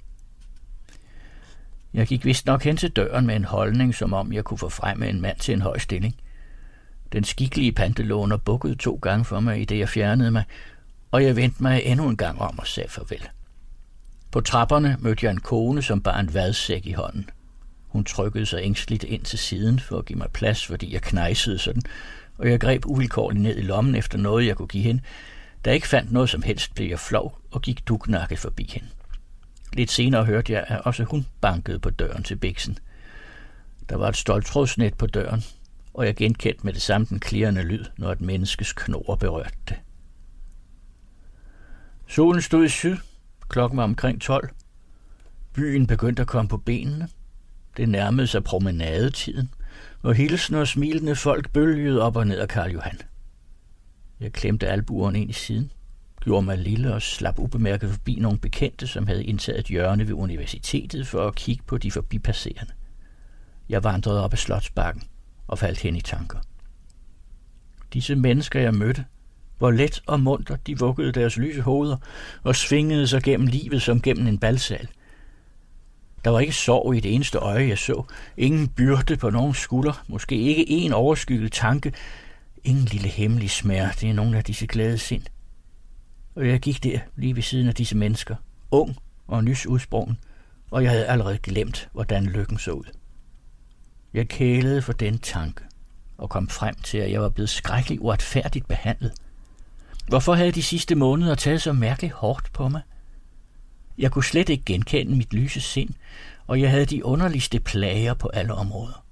Jeg 1.94 2.06
gik 2.06 2.24
vist 2.24 2.46
nok 2.46 2.64
hen 2.64 2.76
til 2.76 2.90
døren 2.90 3.26
med 3.26 3.36
en 3.36 3.44
holdning, 3.44 3.94
som 3.94 4.12
om 4.12 4.32
jeg 4.32 4.44
kunne 4.44 4.58
få 4.58 4.68
frem 4.68 5.02
en 5.02 5.20
mand 5.20 5.38
til 5.38 5.54
en 5.54 5.62
høj 5.62 5.78
stilling. 5.78 6.16
Den 7.12 7.24
skikkelige 7.24 7.72
pantelåner 7.72 8.36
bukkede 8.36 8.74
to 8.74 8.98
gange 9.02 9.24
for 9.24 9.40
mig, 9.40 9.60
i 9.60 9.64
det 9.64 9.78
jeg 9.78 9.88
fjernede 9.88 10.30
mig, 10.30 10.44
og 11.10 11.24
jeg 11.24 11.36
vendte 11.36 11.62
mig 11.62 11.82
endnu 11.82 12.08
en 12.08 12.16
gang 12.16 12.40
om 12.40 12.58
og 12.58 12.66
sagde 12.66 12.88
farvel. 12.88 13.28
På 14.30 14.40
trapperne 14.40 14.96
mødte 15.00 15.26
jeg 15.26 15.30
en 15.30 15.40
kone, 15.40 15.82
som 15.82 16.02
bar 16.02 16.20
en 16.20 16.34
vadsæk 16.34 16.86
i 16.86 16.92
hånden. 16.92 17.30
Hun 17.88 18.04
trykkede 18.04 18.46
sig 18.46 18.60
ængstligt 18.62 19.04
ind 19.04 19.24
til 19.24 19.38
siden 19.38 19.80
for 19.80 19.98
at 19.98 20.04
give 20.04 20.18
mig 20.18 20.30
plads, 20.32 20.66
fordi 20.66 20.92
jeg 20.92 21.02
knejsede 21.02 21.58
sådan, 21.58 21.82
og 22.38 22.50
jeg 22.50 22.60
greb 22.60 22.86
uvilkårligt 22.86 23.42
ned 23.42 23.56
i 23.56 23.62
lommen 23.62 23.94
efter 23.94 24.18
noget, 24.18 24.46
jeg 24.46 24.56
kunne 24.56 24.68
give 24.68 24.82
hende. 24.82 25.02
Da 25.64 25.70
jeg 25.70 25.74
ikke 25.74 25.88
fandt 25.88 26.12
noget 26.12 26.30
som 26.30 26.42
helst, 26.42 26.74
blev 26.74 26.88
jeg 26.88 26.98
flov 26.98 27.38
og 27.50 27.62
gik 27.62 27.88
duknakket 27.88 28.38
forbi 28.38 28.70
hende. 28.72 28.88
Lidt 29.72 29.90
senere 29.90 30.24
hørte 30.24 30.52
jeg, 30.52 30.64
at 30.68 30.80
også 30.80 31.04
hun 31.04 31.26
bankede 31.40 31.78
på 31.78 31.90
døren 31.90 32.22
til 32.22 32.36
Biksen. 32.36 32.78
Der 33.88 33.96
var 33.96 34.08
et 34.08 34.16
stolt 34.16 34.46
trådsnet 34.46 34.94
på 34.94 35.06
døren, 35.06 35.44
og 35.94 36.06
jeg 36.06 36.16
genkendte 36.16 36.60
med 36.64 36.72
det 36.72 36.82
samme 36.82 37.06
den 37.10 37.20
klirrende 37.20 37.62
lyd, 37.62 37.84
når 37.96 38.12
et 38.12 38.20
menneskes 38.20 38.72
knor 38.72 39.16
berørte 39.20 39.58
det. 39.68 39.76
Solen 42.06 42.42
stod 42.42 42.64
i 42.64 42.68
syd. 42.68 42.96
Klokken 43.48 43.76
var 43.76 43.84
omkring 43.84 44.20
12. 44.20 44.50
Byen 45.52 45.86
begyndte 45.86 46.22
at 46.22 46.28
komme 46.28 46.48
på 46.48 46.56
benene. 46.56 47.08
Det 47.76 47.88
nærmede 47.88 48.26
sig 48.26 48.44
promenadetiden, 48.44 49.50
hvor 50.00 50.12
hilsen 50.12 50.54
og 50.54 50.68
smilende 50.68 51.16
folk 51.16 51.50
bølgede 51.52 52.02
op 52.02 52.16
og 52.16 52.26
ned 52.26 52.38
af 52.38 52.48
Karl 52.48 52.70
Johan. 52.70 52.98
Jeg 54.20 54.32
klemte 54.32 54.68
albuerne 54.68 55.20
ind 55.20 55.30
i 55.30 55.32
siden, 55.32 55.72
gjorde 56.20 56.46
mig 56.46 56.58
lille 56.58 56.94
og 56.94 57.02
slap 57.02 57.38
ubemærket 57.38 57.90
forbi 57.90 58.14
nogle 58.14 58.38
bekendte, 58.38 58.86
som 58.86 59.06
havde 59.06 59.24
indtaget 59.24 59.58
et 59.58 59.66
hjørne 59.66 60.06
ved 60.08 60.14
universitetet 60.14 61.06
for 61.06 61.28
at 61.28 61.34
kigge 61.34 61.64
på 61.66 61.78
de 61.78 61.90
forbipasserende. 61.90 62.72
Jeg 63.68 63.84
vandrede 63.84 64.24
op 64.24 64.32
ad 64.32 64.38
Slotsbakken 64.38 65.02
og 65.46 65.58
faldt 65.58 65.78
hen 65.78 65.96
i 65.96 66.00
tanker. 66.00 66.38
Disse 67.92 68.16
mennesker, 68.16 68.60
jeg 68.60 68.74
mødte, 68.74 69.04
hvor 69.58 69.70
let 69.70 70.02
og 70.06 70.20
munter 70.20 70.56
de 70.56 70.78
vuggede 70.78 71.12
deres 71.12 71.36
lyse 71.36 71.60
hoveder 71.60 71.96
og 72.42 72.56
svingede 72.56 73.06
sig 73.06 73.22
gennem 73.22 73.46
livet 73.46 73.82
som 73.82 74.02
gennem 74.02 74.26
en 74.26 74.38
balsal. 74.38 74.88
Der 76.24 76.30
var 76.30 76.40
ikke 76.40 76.52
sorg 76.52 76.94
i 76.94 77.00
det 77.00 77.14
eneste 77.14 77.38
øje, 77.38 77.68
jeg 77.68 77.78
så. 77.78 78.02
Ingen 78.36 78.68
byrde 78.68 79.16
på 79.16 79.30
nogen 79.30 79.54
skulder. 79.54 80.04
Måske 80.08 80.36
ikke 80.36 80.70
en 80.70 80.92
overskygget 80.92 81.52
tanke. 81.52 81.92
Ingen 82.64 82.84
lille 82.84 83.08
hemmelig 83.08 83.50
smerte 83.50 84.06
i 84.06 84.12
nogen 84.12 84.34
af 84.34 84.44
disse 84.44 84.66
glade 84.66 84.98
sind. 84.98 85.22
Og 86.34 86.48
jeg 86.48 86.60
gik 86.60 86.84
der 86.84 86.98
lige 87.16 87.36
ved 87.36 87.42
siden 87.42 87.68
af 87.68 87.74
disse 87.74 87.96
mennesker. 87.96 88.36
Ung 88.70 88.96
og 89.26 89.44
nys 89.44 89.66
udsprungen. 89.66 90.18
Og 90.70 90.82
jeg 90.82 90.90
havde 90.90 91.06
allerede 91.06 91.38
glemt, 91.38 91.88
hvordan 91.92 92.26
lykken 92.26 92.58
så 92.58 92.70
ud. 92.70 92.84
Jeg 94.14 94.28
kælede 94.28 94.82
for 94.82 94.92
den 94.92 95.18
tanke 95.18 95.64
og 96.18 96.30
kom 96.30 96.48
frem 96.48 96.74
til, 96.74 96.98
at 96.98 97.10
jeg 97.10 97.22
var 97.22 97.28
blevet 97.28 97.50
skrækkeligt 97.50 98.00
uretfærdigt 98.00 98.68
behandlet. 98.68 99.12
Hvorfor 100.08 100.34
havde 100.34 100.52
de 100.52 100.62
sidste 100.62 100.94
måneder 100.94 101.34
taget 101.34 101.62
så 101.62 101.72
mærkeligt 101.72 102.12
hårdt 102.12 102.52
på 102.52 102.68
mig? 102.68 102.82
Jeg 103.98 104.10
kunne 104.10 104.24
slet 104.24 104.48
ikke 104.48 104.64
genkende 104.64 105.16
mit 105.16 105.34
lyse 105.34 105.60
sind, 105.60 105.90
og 106.46 106.60
jeg 106.60 106.70
havde 106.70 106.86
de 106.86 107.04
underligste 107.04 107.60
plager 107.60 108.14
på 108.14 108.28
alle 108.28 108.54
områder. 108.54 109.04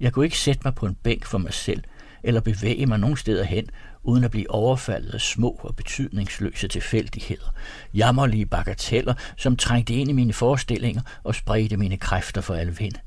Jeg 0.00 0.12
kunne 0.12 0.24
ikke 0.24 0.38
sætte 0.38 0.60
mig 0.64 0.74
på 0.74 0.86
en 0.86 0.94
bænk 0.94 1.24
for 1.24 1.38
mig 1.38 1.52
selv, 1.52 1.82
eller 2.22 2.40
bevæge 2.40 2.86
mig 2.86 2.98
nogen 2.98 3.16
steder 3.16 3.44
hen, 3.44 3.66
uden 4.02 4.24
at 4.24 4.30
blive 4.30 4.50
overfaldet 4.50 5.14
af 5.14 5.20
små 5.20 5.60
og 5.62 5.76
betydningsløse 5.76 6.68
tilfældigheder, 6.68 7.54
jammerlige 7.94 8.46
bagateller, 8.46 9.14
som 9.36 9.56
trængte 9.56 9.94
ind 9.94 10.10
i 10.10 10.12
mine 10.12 10.32
forestillinger 10.32 11.02
og 11.24 11.34
spredte 11.34 11.76
mine 11.76 11.96
kræfter 11.96 12.40
for 12.40 12.54
alle 12.54 12.76
vinde. 12.76 13.00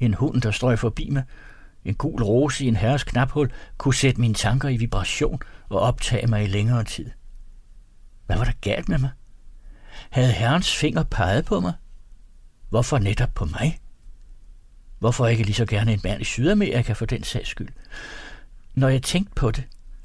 En 0.00 0.14
hund, 0.14 0.42
der 0.42 0.50
strøg 0.50 0.78
forbi 0.78 1.10
mig, 1.10 1.22
en 1.88 1.94
gul 1.94 2.22
rose 2.22 2.64
i 2.64 2.68
en 2.68 2.76
herres 2.76 3.04
knaphul, 3.04 3.50
kunne 3.78 3.94
sætte 3.94 4.20
mine 4.20 4.34
tanker 4.34 4.68
i 4.68 4.76
vibration 4.76 5.40
og 5.68 5.80
optage 5.80 6.26
mig 6.26 6.44
i 6.44 6.46
længere 6.46 6.84
tid. 6.84 7.10
Hvad 8.26 8.36
var 8.36 8.44
der 8.44 8.52
galt 8.60 8.88
med 8.88 8.98
mig? 8.98 9.10
Havde 10.10 10.32
herrens 10.32 10.76
finger 10.76 11.02
peget 11.02 11.44
på 11.44 11.60
mig? 11.60 11.72
Hvorfor 12.68 12.98
netop 12.98 13.34
på 13.34 13.44
mig? 13.44 13.80
Hvorfor 14.98 15.26
ikke 15.26 15.42
lige 15.42 15.54
så 15.54 15.66
gerne 15.66 15.92
en 15.92 16.00
mand 16.04 16.20
i 16.20 16.24
Sydamerika 16.24 16.92
for 16.92 17.06
den 17.06 17.22
sags 17.22 17.48
skyld? 17.48 17.68
Når 18.74 18.88
jeg 18.88 19.02
tænkte 19.02 19.34
på 19.34 19.50
det, 19.50 19.64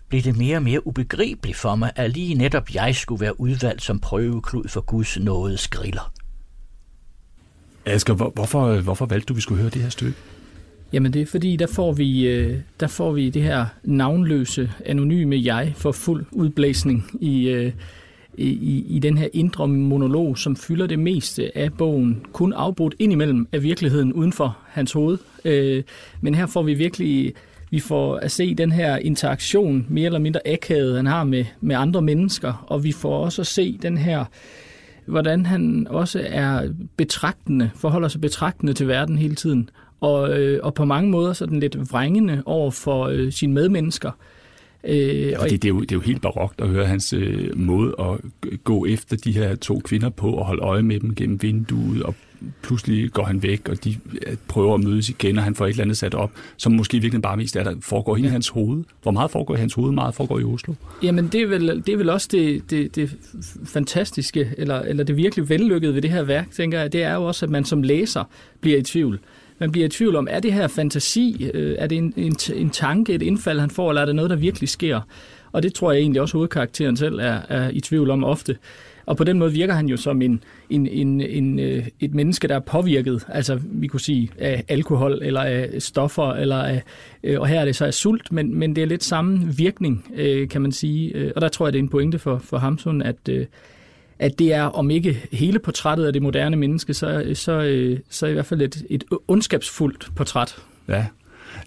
blev 0.09 0.21
det 0.21 0.37
mere 0.37 0.57
og 0.57 0.63
mere 0.63 0.87
ubegribeligt 0.87 1.57
for 1.57 1.75
mig, 1.75 1.91
at 1.95 2.11
lige 2.11 2.33
netop 2.33 2.73
jeg 2.73 2.95
skulle 2.95 3.21
være 3.21 3.39
udvalgt 3.39 3.81
som 3.81 3.99
prøveklud 3.99 4.67
for 4.67 4.81
Guds 4.81 5.19
nåde 5.19 5.57
skriller. 5.57 6.13
Asger, 7.85 8.13
hvor, 8.13 8.29
hvorfor, 8.29 8.81
hvorfor 8.81 9.05
valgte 9.05 9.25
du, 9.25 9.33
at 9.33 9.35
vi 9.35 9.41
skulle 9.41 9.61
høre 9.61 9.71
det 9.71 9.81
her 9.81 9.89
stykke? 9.89 10.17
Jamen 10.93 11.13
det 11.13 11.21
er 11.21 11.25
fordi, 11.25 11.55
der 11.55 11.67
får 11.67 11.93
vi, 11.93 12.27
øh, 12.27 12.57
der 12.79 12.87
får 12.87 13.11
vi 13.11 13.29
det 13.29 13.43
her 13.43 13.65
navnløse, 13.83 14.71
anonyme 14.85 15.35
jeg 15.43 15.73
for 15.75 15.91
fuld 15.91 16.25
udblæsning 16.31 17.05
øh, 17.21 17.71
i, 18.37 18.47
i, 18.47 18.85
i 18.89 18.99
den 18.99 19.17
her 19.17 19.27
indre 19.33 19.67
monolog, 19.67 20.37
som 20.37 20.55
fylder 20.55 20.87
det 20.87 20.99
meste 20.99 21.57
af 21.57 21.73
bogen, 21.73 22.25
kun 22.31 22.53
afbrudt 22.53 22.95
indimellem 22.99 23.47
af 23.51 23.63
virkeligheden 23.63 24.13
uden 24.13 24.33
for 24.33 24.57
hans 24.67 24.91
hoved. 24.91 25.17
Øh, 25.45 25.83
men 26.21 26.35
her 26.35 26.45
får 26.45 26.63
vi 26.63 26.73
virkelig 26.73 27.33
vi 27.69 27.79
får 27.79 28.15
at 28.15 28.31
se 28.31 28.55
den 28.55 28.71
her 28.71 28.97
interaktion, 28.97 29.85
mere 29.89 30.05
eller 30.05 30.19
mindre 30.19 30.39
akavet, 30.45 30.95
han 30.95 31.05
har 31.05 31.23
med, 31.23 31.45
med 31.61 31.75
andre 31.75 32.01
mennesker, 32.01 32.65
og 32.67 32.83
vi 32.83 32.91
får 32.91 33.23
også 33.25 33.41
at 33.41 33.47
se 33.47 33.77
den 33.81 33.97
her 33.97 34.25
hvordan 35.05 35.45
han 35.45 35.87
også 35.89 36.25
er 36.25 36.69
betragtende, 36.97 37.69
forholder 37.75 38.07
sig 38.07 38.21
betragtende 38.21 38.73
til 38.73 38.87
verden 38.87 39.17
hele 39.17 39.35
tiden, 39.35 39.69
og, 40.01 40.39
øh, 40.39 40.59
og 40.63 40.73
på 40.73 40.85
mange 40.85 41.09
måder 41.09 41.33
sådan 41.33 41.59
lidt 41.59 41.91
vrængende 41.91 42.43
over 42.45 42.71
for 42.71 43.05
øh, 43.05 43.31
sine 43.31 43.53
medmennesker. 43.53 44.11
Øh, 44.83 45.27
ja, 45.27 45.41
fordi 45.41 45.57
det, 45.57 45.65
er 45.65 45.73
jo, 45.73 45.81
det 45.81 45.91
er 45.91 45.95
jo 45.95 46.01
helt 46.01 46.21
barokt 46.21 46.61
at 46.61 46.67
høre 46.67 46.85
hans 46.85 47.13
øh, 47.13 47.57
måde 47.59 47.95
at 47.99 48.17
gå 48.63 48.85
efter 48.85 49.15
de 49.17 49.31
her 49.31 49.55
to 49.55 49.79
kvinder 49.79 50.09
på 50.09 50.31
og 50.31 50.45
holde 50.45 50.61
øje 50.61 50.81
med 50.81 50.99
dem 50.99 51.15
gennem 51.15 51.41
vinduet, 51.41 52.03
og 52.03 52.15
pludselig 52.61 53.11
går 53.11 53.23
han 53.23 53.43
væk, 53.43 53.69
og 53.69 53.83
de 53.83 53.95
øh, 54.27 54.35
prøver 54.47 54.73
at 54.73 54.83
mødes 54.83 55.09
igen, 55.09 55.37
og 55.37 55.43
han 55.43 55.55
får 55.55 55.65
et 55.65 55.69
eller 55.69 55.83
andet 55.83 55.97
sat 55.97 56.13
op, 56.13 56.31
som 56.57 56.71
måske 56.71 56.99
virkelig 56.99 57.21
bare 57.21 57.37
mest 57.37 57.55
er, 57.55 57.63
der 57.63 57.75
foregår 57.81 58.17
i 58.17 58.21
hans 58.21 58.49
hoved. 58.49 58.83
Hvor 59.01 59.11
meget 59.11 59.31
foregår 59.31 59.55
i 59.55 59.59
hans 59.59 59.73
hoved, 59.73 59.91
meget 59.91 60.15
foregår 60.15 60.39
i 60.39 60.43
Oslo? 60.43 60.73
Jamen, 61.03 61.27
det 61.27 61.41
er 61.41 61.47
vel, 61.47 61.83
det 61.85 61.93
er 61.93 61.97
vel 61.97 62.09
også 62.09 62.27
det, 62.31 62.71
det, 62.71 62.95
det 62.95 63.17
fantastiske, 63.65 64.53
eller, 64.57 64.79
eller 64.79 65.03
det 65.03 65.17
virkelig 65.17 65.49
vellykkede 65.49 65.93
ved 65.93 66.01
det 66.01 66.11
her 66.11 66.23
værk, 66.23 66.51
tænker 66.51 66.79
jeg, 66.79 66.93
det 66.93 67.03
er 67.03 67.13
jo 67.13 67.23
også, 67.23 67.45
at 67.45 67.49
man 67.49 67.65
som 67.65 67.83
læser 67.83 68.23
bliver 68.61 68.77
i 68.77 68.83
tvivl 68.83 69.19
man 69.61 69.71
bliver 69.71 69.85
i 69.85 69.89
tvivl 69.89 70.15
om, 70.15 70.27
er 70.31 70.39
det 70.39 70.53
her 70.53 70.67
fantasi? 70.67 71.49
Øh, 71.53 71.75
er 71.79 71.87
det 71.87 71.97
en, 71.97 72.13
en, 72.17 72.35
en 72.55 72.69
tanke, 72.69 73.13
et 73.13 73.21
indfald, 73.21 73.59
han 73.59 73.69
får, 73.69 73.89
eller 73.89 74.01
er 74.01 74.05
det 74.05 74.15
noget, 74.15 74.29
der 74.29 74.35
virkelig 74.35 74.69
sker? 74.69 75.01
Og 75.51 75.63
det 75.63 75.73
tror 75.73 75.91
jeg 75.91 76.01
egentlig 76.01 76.21
også 76.21 76.37
hovedkarakteren 76.37 76.97
selv 76.97 77.19
er, 77.19 77.39
er 77.49 77.69
i 77.69 77.79
tvivl 77.79 78.09
om 78.09 78.23
ofte. 78.23 78.57
Og 79.05 79.17
på 79.17 79.23
den 79.23 79.39
måde 79.39 79.51
virker 79.51 79.73
han 79.73 79.87
jo 79.87 79.97
som 79.97 80.21
en, 80.21 80.43
en, 80.69 80.87
en, 80.87 81.21
en, 81.21 81.59
øh, 81.59 81.87
et 81.99 82.13
menneske, 82.13 82.47
der 82.47 82.55
er 82.55 82.59
påvirket, 82.59 83.25
altså 83.27 83.59
vi 83.63 83.87
kunne 83.87 83.99
sige 83.99 84.29
af 84.39 84.63
alkohol, 84.67 85.19
eller 85.21 85.41
af 85.41 85.69
stoffer, 85.79 86.33
eller 86.33 86.57
af, 86.57 86.83
øh, 87.23 87.39
og 87.39 87.47
her 87.47 87.59
er 87.59 87.65
det 87.65 87.75
så 87.75 87.85
af 87.85 87.93
sult, 87.93 88.31
men, 88.31 88.55
men 88.55 88.75
det 88.75 88.81
er 88.81 88.87
lidt 88.87 89.03
samme 89.03 89.55
virkning, 89.57 90.05
kan 90.49 90.61
man 90.61 90.71
sige. 90.71 91.31
Og 91.35 91.41
der 91.41 91.47
tror 91.47 91.65
jeg, 91.65 91.73
det 91.73 91.79
er 91.79 91.83
en 91.83 91.89
pointe 91.89 92.19
for, 92.19 92.37
for 92.37 92.57
Hamsun, 92.57 93.01
at, 93.01 93.29
at 94.21 94.39
det 94.39 94.53
er, 94.53 94.63
om 94.63 94.89
ikke 94.89 95.23
hele 95.31 95.59
portrættet 95.59 96.05
af 96.05 96.13
det 96.13 96.21
moderne 96.21 96.55
menneske, 96.55 96.93
så, 96.93 97.31
så, 97.33 97.51
øh, 97.51 97.99
så 98.09 98.27
i 98.27 98.33
hvert 98.33 98.45
fald 98.45 98.61
et, 98.61 98.85
et 98.89 99.03
ondskabsfuldt 99.27 100.11
portræt. 100.15 100.55
Ja, 100.87 101.05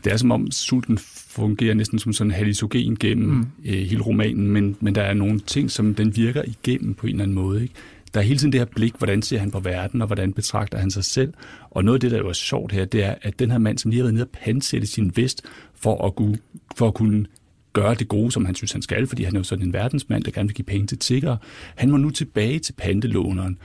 det 0.04 0.12
er 0.12 0.16
som 0.16 0.30
om 0.30 0.50
sulten 0.50 0.98
fungerer 1.28 1.74
næsten 1.74 1.98
som 1.98 2.12
sådan 2.12 2.30
en 2.30 2.34
hallucinogen 2.34 2.96
gennem 2.96 3.28
mm. 3.28 3.46
øh, 3.64 3.72
hele 3.72 4.02
romanen, 4.02 4.50
men, 4.50 4.76
men 4.80 4.94
der 4.94 5.02
er 5.02 5.14
nogle 5.14 5.40
ting, 5.40 5.70
som 5.70 5.94
den 5.94 6.16
virker 6.16 6.42
igennem 6.46 6.94
på 6.94 7.06
en 7.06 7.12
eller 7.12 7.22
anden 7.22 7.34
måde. 7.34 7.62
Ikke? 7.62 7.74
Der 8.14 8.20
er 8.20 8.24
hele 8.24 8.38
tiden 8.38 8.52
det 8.52 8.60
her 8.60 8.66
blik, 8.76 8.94
hvordan 8.98 9.22
ser 9.22 9.38
han 9.38 9.50
på 9.50 9.60
verden, 9.60 10.00
og 10.00 10.06
hvordan 10.06 10.32
betragter 10.32 10.78
han 10.78 10.90
sig 10.90 11.04
selv. 11.04 11.32
Og 11.70 11.84
noget 11.84 11.96
af 11.96 12.00
det, 12.00 12.10
der 12.10 12.18
jo 12.18 12.28
er 12.28 12.32
sjovt 12.32 12.72
her, 12.72 12.84
det 12.84 13.04
er, 13.04 13.14
at 13.22 13.38
den 13.38 13.50
her 13.50 13.58
mand, 13.58 13.78
som 13.78 13.90
lige 13.90 13.98
har 13.98 14.04
været 14.04 14.14
nede 14.14 14.24
og 14.24 14.30
pansætte 14.44 14.86
sin 14.86 15.12
vest 15.16 15.42
for 15.74 16.06
at, 16.06 16.14
kunne, 16.14 16.38
for 16.76 16.88
at 16.88 16.94
kunne 16.94 17.26
gøre 17.74 17.94
det 17.94 18.08
gode, 18.08 18.32
som 18.32 18.44
han 18.44 18.54
synes, 18.54 18.72
han 18.72 18.82
skal, 18.82 19.06
fordi 19.06 19.22
han 19.24 19.36
er 19.36 19.40
jo 19.40 19.44
sådan 19.44 19.66
en 19.66 19.72
verdensmand, 19.72 20.24
der 20.24 20.30
gerne 20.30 20.48
vil 20.48 20.54
give 20.54 20.64
penge 20.64 20.86
til 20.86 20.98
tiggere. 20.98 21.36
Han 21.74 21.90
må 21.90 21.96
nu 21.96 22.10
tilbage 22.10 22.58
til 22.58 22.72
pantelåneren. 22.72 23.58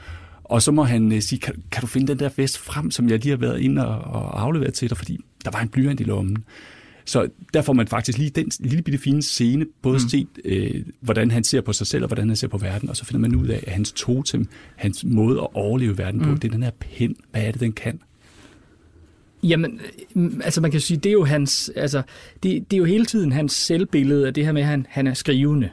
Og 0.44 0.62
så 0.62 0.72
må 0.72 0.82
han 0.82 1.12
øh, 1.12 1.22
sige, 1.22 1.38
kan, 1.38 1.54
kan 1.72 1.80
du 1.80 1.86
finde 1.86 2.06
den 2.06 2.18
der 2.18 2.28
fest 2.28 2.58
frem, 2.58 2.90
som 2.90 3.08
jeg 3.08 3.18
lige 3.18 3.30
har 3.30 3.36
været 3.36 3.60
inde 3.60 3.86
og, 3.86 3.98
og 3.98 4.42
afleveret 4.42 4.74
til 4.74 4.88
dig, 4.88 4.96
fordi 4.96 5.18
der 5.44 5.50
var 5.50 5.60
en 5.60 5.68
blyant 5.68 6.00
i 6.00 6.04
lommen. 6.04 6.44
Så 7.04 7.28
der 7.54 7.62
får 7.62 7.72
man 7.72 7.88
faktisk 7.88 8.18
lige 8.18 8.30
den 8.30 8.50
lille 8.60 8.82
bitte 8.82 8.98
fine 8.98 9.22
scene, 9.22 9.66
både 9.82 9.94
mm. 9.94 10.08
set, 10.08 10.28
øh, 10.44 10.84
hvordan 11.00 11.30
han 11.30 11.44
ser 11.44 11.60
på 11.60 11.72
sig 11.72 11.86
selv, 11.86 12.04
og 12.04 12.08
hvordan 12.08 12.28
han 12.28 12.36
ser 12.36 12.48
på 12.48 12.58
verden, 12.58 12.88
og 12.88 12.96
så 12.96 13.04
finder 13.04 13.20
man 13.20 13.34
ud 13.34 13.46
af, 13.46 13.64
at 13.66 13.72
hans 13.72 13.92
totem, 13.92 14.46
hans 14.76 15.04
måde 15.04 15.40
at 15.40 15.48
overleve 15.54 15.98
verden 15.98 16.20
på, 16.20 16.30
mm. 16.30 16.38
det 16.38 16.48
er 16.48 16.52
den 16.52 16.62
her 16.62 16.70
pind. 16.70 17.14
Hvad 17.30 17.42
er 17.42 17.52
det, 17.52 17.60
den 17.60 17.72
kan? 17.72 18.00
Jamen, 19.42 19.80
mm, 20.14 20.40
altså 20.44 20.60
man 20.60 20.70
kan 20.70 20.80
sige, 20.80 20.96
det 20.96 21.10
er 21.10 21.12
jo 21.12 21.24
hans, 21.24 21.70
altså, 21.76 22.02
det, 22.42 22.70
det 22.70 22.76
er 22.76 22.78
jo 22.78 22.84
hele 22.84 23.06
tiden 23.06 23.32
hans 23.32 23.52
selvbillede 23.52 24.26
af 24.26 24.34
det 24.34 24.44
her 24.44 24.52
med, 24.52 24.62
at 24.62 24.68
han, 24.68 24.86
han 24.88 25.06
er 25.06 25.14
skrivende. 25.14 25.70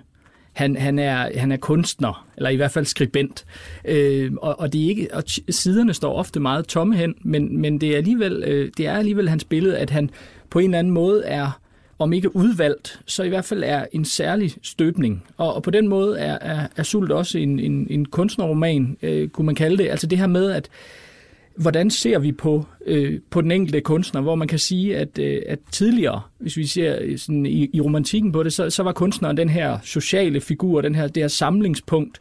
Han, 0.54 0.76
han, 0.76 1.00
er, 1.00 1.40
han 1.40 1.52
er 1.52 1.58
kunstner, 1.58 2.28
eller 2.38 2.50
i 2.50 2.56
hvert 2.56 2.72
fald 2.72 2.86
skribent. 2.86 3.46
Øh, 3.86 4.32
og, 4.42 4.60
og, 4.60 4.74
det 4.74 4.84
er 4.84 4.90
ikke, 4.90 5.08
og 5.14 5.24
siderne 5.50 5.94
står 5.94 6.14
ofte 6.14 6.40
meget 6.40 6.68
tomme 6.68 6.96
hen, 6.96 7.16
men, 7.22 7.62
men 7.62 7.82
det, 7.82 7.90
er 7.90 7.98
alligevel, 7.98 8.44
øh, 8.48 8.72
det 8.78 8.88
er 8.88 8.94
alligevel 8.94 9.30
hans 9.30 9.44
billede, 9.44 9.78
at 9.78 9.90
han 9.90 10.10
på 10.50 10.60
en 10.60 10.66
eller 10.66 10.80
anden 10.80 10.94
måde 10.94 11.24
er, 11.24 11.60
om 12.00 12.14
ikke 12.14 12.36
udvalgt, 12.36 13.00
så 13.06 13.24
i 13.24 13.30
hvert 13.30 13.46
fald 13.46 13.64
er 13.64 13.86
en 13.92 14.06
særlig 14.06 14.54
støbning. 14.64 15.24
Og, 15.38 15.54
og 15.54 15.64
på 15.64 15.72
den 15.72 15.88
måde 15.88 16.20
er, 16.20 16.38
er, 16.42 16.68
er 16.76 16.84
Sult 16.84 17.12
også 17.12 17.38
en, 17.38 17.60
en, 17.60 17.88
en 17.90 18.06
kunstnerroman, 18.06 18.98
øh, 19.02 19.30
kunne 19.30 19.46
man 19.46 19.56
kalde 19.56 19.78
det. 19.78 19.90
Altså 19.90 20.08
det 20.08 20.18
her 20.18 20.28
med, 20.28 20.52
at 20.52 20.70
hvordan 21.58 21.90
ser 21.90 22.20
vi 22.20 22.32
på, 22.32 22.66
øh, 22.86 23.20
på 23.30 23.42
den 23.42 23.52
enkelte 23.52 23.82
kunstner, 23.82 24.22
hvor 24.22 24.36
man 24.36 24.48
kan 24.48 24.60
sige, 24.60 24.98
at, 24.98 25.20
øh, 25.20 25.42
at 25.48 25.60
tidligere, 25.72 26.22
hvis 26.40 26.58
vi 26.58 26.66
ser 26.66 26.98
øh, 27.02 27.18
sådan 27.18 27.46
i, 27.46 27.70
i 27.74 27.82
romantikken 27.82 28.32
på 28.32 28.44
det, 28.44 28.54
så, 28.54 28.70
så 28.70 28.84
var 28.84 28.92
kunstneren 28.92 29.38
den 29.38 29.50
her 29.50 29.78
sociale 29.84 30.42
figur, 30.42 30.82
den 30.82 30.96
her, 30.96 31.08
det 31.08 31.24
her 31.24 31.28
samlingspunkt, 31.28 32.20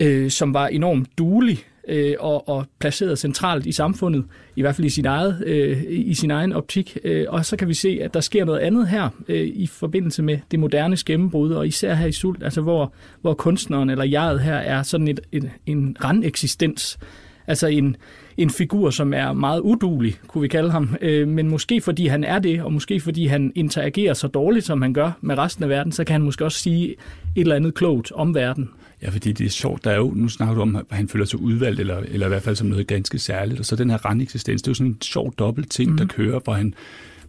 øh, 0.00 0.30
som 0.30 0.54
var 0.54 0.66
enormt 0.66 1.08
duelig 1.18 1.64
øh, 1.88 2.14
og, 2.18 2.48
og 2.48 2.66
placeret 2.78 3.18
centralt 3.18 3.66
i 3.66 3.72
samfundet, 3.72 4.24
i 4.56 4.60
hvert 4.60 4.76
fald 4.76 4.86
i 4.86 4.90
sin, 4.90 5.06
eget, 5.06 5.42
øh, 5.46 5.84
i 5.88 6.14
sin 6.14 6.30
egen 6.30 6.52
optik. 6.52 6.98
Øh, 7.04 7.26
og 7.28 7.46
så 7.46 7.56
kan 7.56 7.68
vi 7.68 7.74
se, 7.74 7.98
at 8.02 8.14
der 8.14 8.20
sker 8.20 8.44
noget 8.44 8.60
andet 8.60 8.88
her 8.88 9.08
øh, 9.28 9.46
i 9.46 9.66
forbindelse 9.66 10.22
med 10.22 10.38
det 10.50 10.58
moderne 10.58 10.96
gennembrud, 11.06 11.52
og 11.52 11.66
især 11.66 11.94
her 11.94 12.06
i 12.06 12.12
Sult, 12.12 12.42
altså 12.42 12.60
hvor, 12.60 12.92
hvor 13.20 13.34
kunstneren 13.34 13.90
eller 13.90 14.04
jeget 14.04 14.40
her 14.40 14.56
er 14.56 14.82
sådan 14.82 15.08
et, 15.08 15.20
et, 15.32 15.50
en 15.66 15.96
randeksistens, 16.04 16.98
altså 17.46 17.66
en, 17.66 17.96
en 18.36 18.50
figur, 18.50 18.90
som 18.90 19.12
er 19.12 19.32
meget 19.32 19.60
udulig, 19.60 20.16
kunne 20.26 20.42
vi 20.42 20.48
kalde 20.48 20.70
ham. 20.70 20.96
Øh, 21.00 21.28
men 21.28 21.48
måske 21.48 21.80
fordi 21.80 22.06
han 22.06 22.24
er 22.24 22.38
det, 22.38 22.62
og 22.62 22.72
måske 22.72 23.00
fordi 23.00 23.26
han 23.26 23.52
interagerer 23.54 24.14
så 24.14 24.28
dårligt, 24.28 24.66
som 24.66 24.82
han 24.82 24.92
gør 24.92 25.10
med 25.20 25.38
resten 25.38 25.64
af 25.64 25.70
verden, 25.70 25.92
så 25.92 26.04
kan 26.04 26.12
han 26.12 26.22
måske 26.22 26.44
også 26.44 26.58
sige 26.58 26.88
et 26.90 26.96
eller 27.36 27.56
andet 27.56 27.74
klogt 27.74 28.12
om 28.12 28.34
verden. 28.34 28.70
Ja, 29.02 29.10
fordi 29.10 29.32
det 29.32 29.46
er 29.46 29.50
sjovt. 29.50 29.84
Der 29.84 29.90
er 29.90 29.96
jo, 29.96 30.12
nu 30.14 30.28
snakker 30.28 30.54
du 30.54 30.60
om, 30.60 30.76
at 30.76 30.84
han 30.90 31.08
føler 31.08 31.24
sig 31.24 31.40
udvalgt, 31.40 31.80
eller, 31.80 31.96
eller 31.96 32.26
i 32.26 32.28
hvert 32.28 32.42
fald 32.42 32.56
som 32.56 32.66
noget 32.66 32.86
ganske 32.86 33.18
særligt. 33.18 33.60
Og 33.60 33.66
så 33.66 33.76
den 33.76 33.90
her 33.90 33.96
randeksistens, 33.96 34.62
det 34.62 34.68
er 34.68 34.70
jo 34.70 34.74
sådan 34.74 34.90
en 34.90 34.98
sjov 35.02 35.34
dobbelt 35.38 35.70
ting, 35.70 35.90
mm. 35.90 35.96
der 35.96 36.06
kører, 36.06 36.40
hvor 36.44 36.52
han 36.52 36.74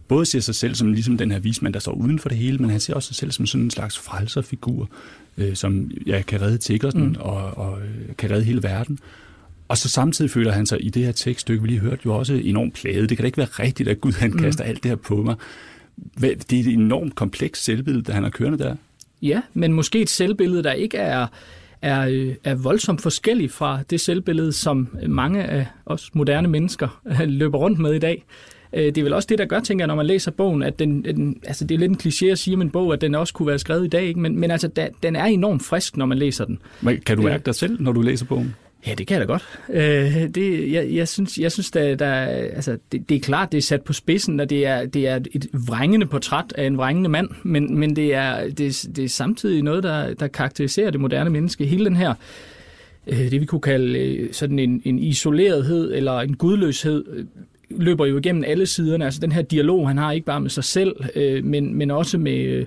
både 0.08 0.26
ser 0.26 0.40
sig 0.40 0.54
selv 0.54 0.74
som 0.74 0.92
ligesom 0.92 1.16
den 1.16 1.30
her 1.30 1.38
vismand, 1.38 1.74
der 1.74 1.80
står 1.80 1.92
uden 1.92 2.18
for 2.18 2.28
det 2.28 2.38
hele, 2.38 2.58
men 2.58 2.70
han 2.70 2.80
ser 2.80 2.94
også 2.94 3.06
sig 3.06 3.16
selv 3.16 3.30
som 3.30 3.46
sådan 3.46 3.64
en 3.64 3.70
slags 3.70 3.98
frelserfigur, 3.98 4.88
øh, 5.38 5.54
som 5.54 5.90
ja, 6.06 6.22
kan 6.22 6.42
redde 6.42 6.58
tiggersen 6.58 7.08
mm. 7.08 7.16
og, 7.18 7.58
og 7.58 7.78
øh, 7.80 8.16
kan 8.18 8.30
redde 8.30 8.44
hele 8.44 8.62
verden. 8.62 8.98
Og 9.68 9.78
så 9.78 9.88
samtidig 9.88 10.30
føler 10.30 10.52
han 10.52 10.66
sig 10.66 10.84
i 10.84 10.90
det 10.90 11.04
her 11.04 11.12
tekststykke, 11.12 11.62
vi 11.62 11.68
lige 11.68 11.80
hørte, 11.80 12.02
jo 12.06 12.14
også 12.14 12.34
enormt 12.34 12.74
plaget. 12.74 13.08
Det 13.08 13.18
kan 13.18 13.22
da 13.22 13.26
ikke 13.26 13.38
være 13.38 13.46
rigtigt, 13.46 13.88
at 13.88 14.00
Gud 14.00 14.12
han 14.12 14.30
mm. 14.30 14.38
kaster 14.38 14.64
alt 14.64 14.82
det 14.82 14.88
her 14.88 14.96
på 14.96 15.16
mig. 15.16 15.34
Det 16.20 16.52
er 16.52 16.60
et 16.60 16.66
enormt 16.66 17.14
komplekst 17.14 17.64
selvbillede, 17.64 18.04
der 18.04 18.12
han 18.12 18.22
har 18.22 18.30
kørende 18.30 18.58
der. 18.58 18.76
Ja, 19.22 19.40
men 19.54 19.72
måske 19.72 20.00
et 20.00 20.10
selvbillede, 20.10 20.62
der 20.62 20.72
ikke 20.72 20.96
er, 20.96 21.26
er, 21.82 22.08
øh, 22.08 22.34
er 22.44 22.54
voldsomt 22.54 23.02
forskelligt 23.02 23.52
fra 23.52 23.82
det 23.90 24.00
selvbillede, 24.00 24.52
som 24.52 24.88
mange 25.08 25.44
af 25.44 25.66
os 25.86 26.14
moderne 26.14 26.48
mennesker 26.48 27.00
løber 27.26 27.58
rundt 27.58 27.78
med 27.78 27.94
i 27.94 27.98
dag. 27.98 28.24
Øh, 28.72 28.84
det 28.84 28.98
er 28.98 29.02
vel 29.02 29.12
også 29.12 29.26
det, 29.26 29.38
der 29.38 29.44
gør, 29.44 29.60
tænker 29.60 29.82
jeg, 29.82 29.86
når 29.86 29.94
man 29.94 30.06
læser 30.06 30.30
bogen, 30.30 30.62
at 30.62 30.78
den, 30.78 31.04
den 31.04 31.40
altså 31.44 31.64
det 31.64 31.74
er 31.74 31.78
lidt 31.78 31.90
en 31.90 31.98
kliché 32.02 32.26
at 32.26 32.38
sige 32.38 32.54
om 32.54 32.62
en 32.62 32.70
bog, 32.70 32.92
at 32.92 33.00
den 33.00 33.14
også 33.14 33.34
kunne 33.34 33.48
være 33.48 33.58
skrevet 33.58 33.84
i 33.84 33.88
dag, 33.88 34.04
ikke? 34.04 34.20
Men, 34.20 34.40
men 34.40 34.50
altså, 34.50 34.68
da, 34.68 34.88
den 35.02 35.16
er 35.16 35.24
enormt 35.24 35.62
frisk, 35.62 35.96
når 35.96 36.06
man 36.06 36.18
læser 36.18 36.44
den. 36.44 36.58
Men 36.80 37.00
kan 37.00 37.16
du 37.16 37.22
mærke 37.22 37.44
dig 37.46 37.54
selv, 37.54 37.82
når 37.82 37.92
du 37.92 38.02
læser 38.02 38.26
bogen? 38.26 38.54
Ja, 38.86 38.94
det 38.94 39.06
kan 39.06 39.18
jeg 39.18 39.28
da 39.28 39.32
godt. 39.32 39.48
Øh, 39.72 40.34
det, 40.34 40.72
jeg, 40.72 40.88
jeg 40.90 41.08
synes, 41.08 41.38
jeg 41.38 41.52
synes 41.52 41.70
der, 41.70 41.94
der, 41.94 42.12
altså, 42.14 42.78
det, 42.92 43.08
det 43.08 43.14
er 43.14 43.20
klart, 43.20 43.52
det 43.52 43.58
er 43.58 43.62
sat 43.62 43.82
på 43.82 43.92
spidsen, 43.92 44.40
og 44.40 44.50
det 44.50 44.66
er, 44.66 44.86
det 44.86 45.08
er 45.08 45.16
et 45.16 45.46
vrængende 45.68 46.06
portræt 46.06 46.52
af 46.54 46.66
en 46.66 46.76
vrængende 46.78 47.10
mand, 47.10 47.28
men, 47.42 47.78
men 47.78 47.96
det, 47.96 48.14
er, 48.14 48.48
det, 48.48 48.86
det 48.96 49.04
er 49.04 49.08
samtidig 49.08 49.62
noget, 49.62 49.82
der, 49.82 50.14
der 50.14 50.26
karakteriserer 50.26 50.90
det 50.90 51.00
moderne 51.00 51.30
menneske. 51.30 51.66
Hele 51.66 51.84
den 51.84 51.96
her, 51.96 52.14
øh, 53.06 53.30
det 53.30 53.40
vi 53.40 53.46
kunne 53.46 53.60
kalde 53.60 53.98
øh, 53.98 54.32
sådan 54.32 54.58
en, 54.58 54.82
en 54.84 54.98
isolerethed 54.98 55.94
eller 55.94 56.20
en 56.20 56.36
gudløshed, 56.36 57.04
øh, 57.12 57.24
løber 57.70 58.06
jo 58.06 58.18
igennem 58.18 58.44
alle 58.46 58.66
siderne. 58.66 59.04
Altså 59.04 59.20
den 59.20 59.32
her 59.32 59.42
dialog, 59.42 59.88
han 59.88 59.98
har 59.98 60.12
ikke 60.12 60.26
bare 60.26 60.40
med 60.40 60.50
sig 60.50 60.64
selv, 60.64 60.96
øh, 61.14 61.44
men, 61.44 61.74
men 61.74 61.90
også 61.90 62.18
med... 62.18 62.38
Øh, 62.38 62.66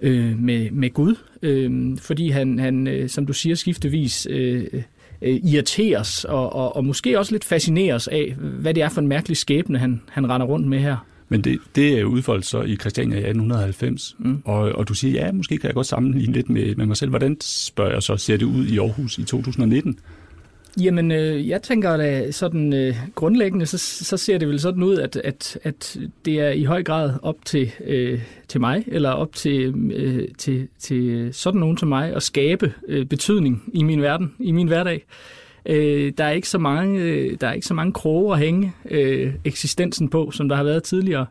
øh 0.00 0.38
med, 0.40 0.70
med 0.70 0.90
Gud, 0.90 1.14
øh, 1.42 1.98
fordi 1.98 2.28
han, 2.28 2.58
han 2.58 2.86
øh, 2.86 3.08
som 3.08 3.26
du 3.26 3.32
siger, 3.32 3.56
skiftevis 3.56 4.26
øh, 4.30 4.66
øh, 5.22 5.40
irriteres 5.44 6.24
og, 6.24 6.52
og, 6.52 6.76
og 6.76 6.84
måske 6.84 7.18
også 7.18 7.32
lidt 7.32 7.44
fascineres 7.44 8.08
af, 8.08 8.34
hvad 8.38 8.74
det 8.74 8.82
er 8.82 8.88
for 8.88 9.00
en 9.00 9.08
mærkelig 9.08 9.36
skæbne, 9.36 9.78
han, 9.78 10.00
han 10.10 10.30
render 10.30 10.46
rundt 10.46 10.66
med 10.66 10.78
her. 10.78 10.96
Men 11.28 11.40
det, 11.40 11.58
det 11.76 11.98
er 11.98 12.04
udfoldet 12.04 12.46
så 12.46 12.62
i 12.62 12.76
Christiania 12.76 13.16
i 13.16 13.18
1890, 13.18 14.16
mm. 14.18 14.42
og, 14.44 14.58
og 14.58 14.88
du 14.88 14.94
siger, 14.94 15.24
ja, 15.24 15.32
måske 15.32 15.58
kan 15.58 15.66
jeg 15.66 15.74
godt 15.74 15.86
sammenligne 15.86 16.32
lidt 16.32 16.48
med, 16.48 16.74
med 16.74 16.86
mig 16.86 16.96
selv. 16.96 17.10
Hvordan 17.10 17.36
spørger 17.40 17.92
jeg 17.92 18.02
så, 18.02 18.16
ser 18.16 18.36
det 18.36 18.46
ud 18.46 18.66
i 18.66 18.78
Aarhus 18.78 19.18
i 19.18 19.24
2019? 19.24 19.98
Jamen, 20.80 21.12
øh, 21.12 21.48
jeg 21.48 21.62
tænker 21.62 21.96
da 21.96 22.30
sådan 22.30 22.72
øh, 22.72 22.94
grundlæggende, 23.14 23.66
så, 23.66 23.78
så 23.78 24.16
ser 24.16 24.38
det 24.38 24.48
vel 24.48 24.60
sådan 24.60 24.82
ud, 24.82 24.96
at, 24.96 25.16
at, 25.16 25.58
at 25.62 25.98
det 26.24 26.40
er 26.40 26.50
i 26.50 26.64
høj 26.64 26.82
grad 26.82 27.12
op 27.22 27.36
til, 27.44 27.72
øh, 27.84 28.20
til 28.48 28.60
mig, 28.60 28.84
eller 28.86 29.10
op 29.10 29.34
til, 29.34 29.74
øh, 29.92 30.28
til, 30.38 30.68
til 30.78 31.28
sådan 31.32 31.60
nogen 31.60 31.78
som 31.78 31.88
mig, 31.88 32.14
at 32.14 32.22
skabe 32.22 32.72
øh, 32.88 33.06
betydning 33.06 33.62
i 33.72 33.82
min 33.82 34.02
verden, 34.02 34.34
i 34.38 34.52
min 34.52 34.66
hverdag. 34.66 35.04
Øh, 35.66 36.12
der 36.18 36.24
er 36.24 36.30
ikke 36.30 36.48
så 36.48 36.58
mange, 36.58 37.00
øh, 37.00 37.36
der 37.40 37.48
er 37.48 37.52
ikke 37.52 37.66
så 37.66 37.74
mange 37.74 37.92
kroge 37.92 38.34
at 38.34 38.40
hænge 38.40 38.72
øh, 38.90 39.34
eksistensen 39.44 40.08
på, 40.08 40.30
som 40.30 40.48
der 40.48 40.56
har 40.56 40.64
været 40.64 40.82
tidligere. 40.82 41.26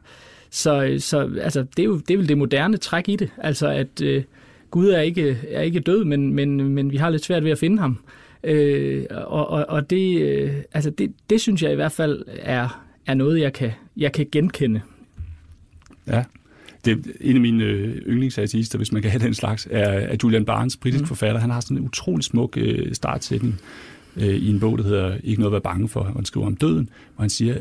Så, 0.49 0.83
øh, 0.83 0.99
så 0.99 1.29
altså, 1.41 1.65
det, 1.77 1.79
er 1.79 1.87
jo, 1.87 1.97
det 1.97 2.13
er 2.13 2.17
vel 2.17 2.29
det 2.29 2.37
moderne 2.37 2.77
træk 2.77 3.09
i 3.09 3.15
det, 3.15 3.29
altså 3.37 3.67
at 3.67 4.01
øh, 4.01 4.23
Gud 4.71 4.89
er 4.89 5.01
ikke, 5.01 5.37
er 5.51 5.61
ikke 5.61 5.79
død, 5.79 6.03
men, 6.03 6.33
men, 6.33 6.69
men 6.69 6.91
vi 6.91 6.97
har 6.97 7.09
lidt 7.09 7.25
svært 7.25 7.43
ved 7.43 7.51
at 7.51 7.59
finde 7.59 7.79
ham. 7.79 7.99
Øh, 8.45 9.05
og 9.09 9.49
og, 9.49 9.65
og 9.69 9.89
det, 9.89 10.21
øh, 10.21 10.53
altså 10.73 10.89
det, 10.89 11.13
det 11.29 11.41
synes 11.41 11.63
jeg 11.63 11.71
i 11.71 11.75
hvert 11.75 11.91
fald 11.91 12.23
er, 12.27 12.85
er 13.05 13.13
noget, 13.13 13.39
jeg 13.39 13.53
kan, 13.53 13.71
jeg 13.97 14.11
kan 14.11 14.27
genkende. 14.31 14.81
Ja, 16.07 16.23
det 16.85 16.91
er 16.91 17.11
en 17.21 17.35
af 17.35 17.41
mine 17.41 17.63
øh, 17.63 17.95
yndlingsartister, 17.95 18.77
hvis 18.77 18.91
man 18.91 19.01
kan 19.01 19.11
have 19.11 19.23
den 19.23 19.33
slags, 19.33 19.67
er, 19.71 19.83
er 19.83 20.15
Julian 20.23 20.45
Barnes, 20.45 20.77
britisk 20.77 21.01
mm. 21.01 21.07
forfatter. 21.07 21.41
Han 21.41 21.49
har 21.49 21.59
sådan 21.59 21.77
en 21.77 21.83
utrolig 21.83 22.23
smuk 22.23 22.57
øh, 22.57 22.93
startsætning 22.93 23.61
øh, 24.17 24.35
i 24.35 24.49
en 24.49 24.59
bog, 24.59 24.77
der 24.77 24.83
hedder 24.83 25.17
Ikke 25.23 25.41
noget 25.41 25.49
at 25.49 25.51
være 25.51 25.61
bange 25.61 25.87
for, 25.87 26.03
hvor 26.03 26.13
han 26.13 26.25
skriver 26.25 26.47
om 26.47 26.55
døden, 26.55 26.89
hvor 27.15 27.23
han 27.23 27.29
siger, 27.29 27.57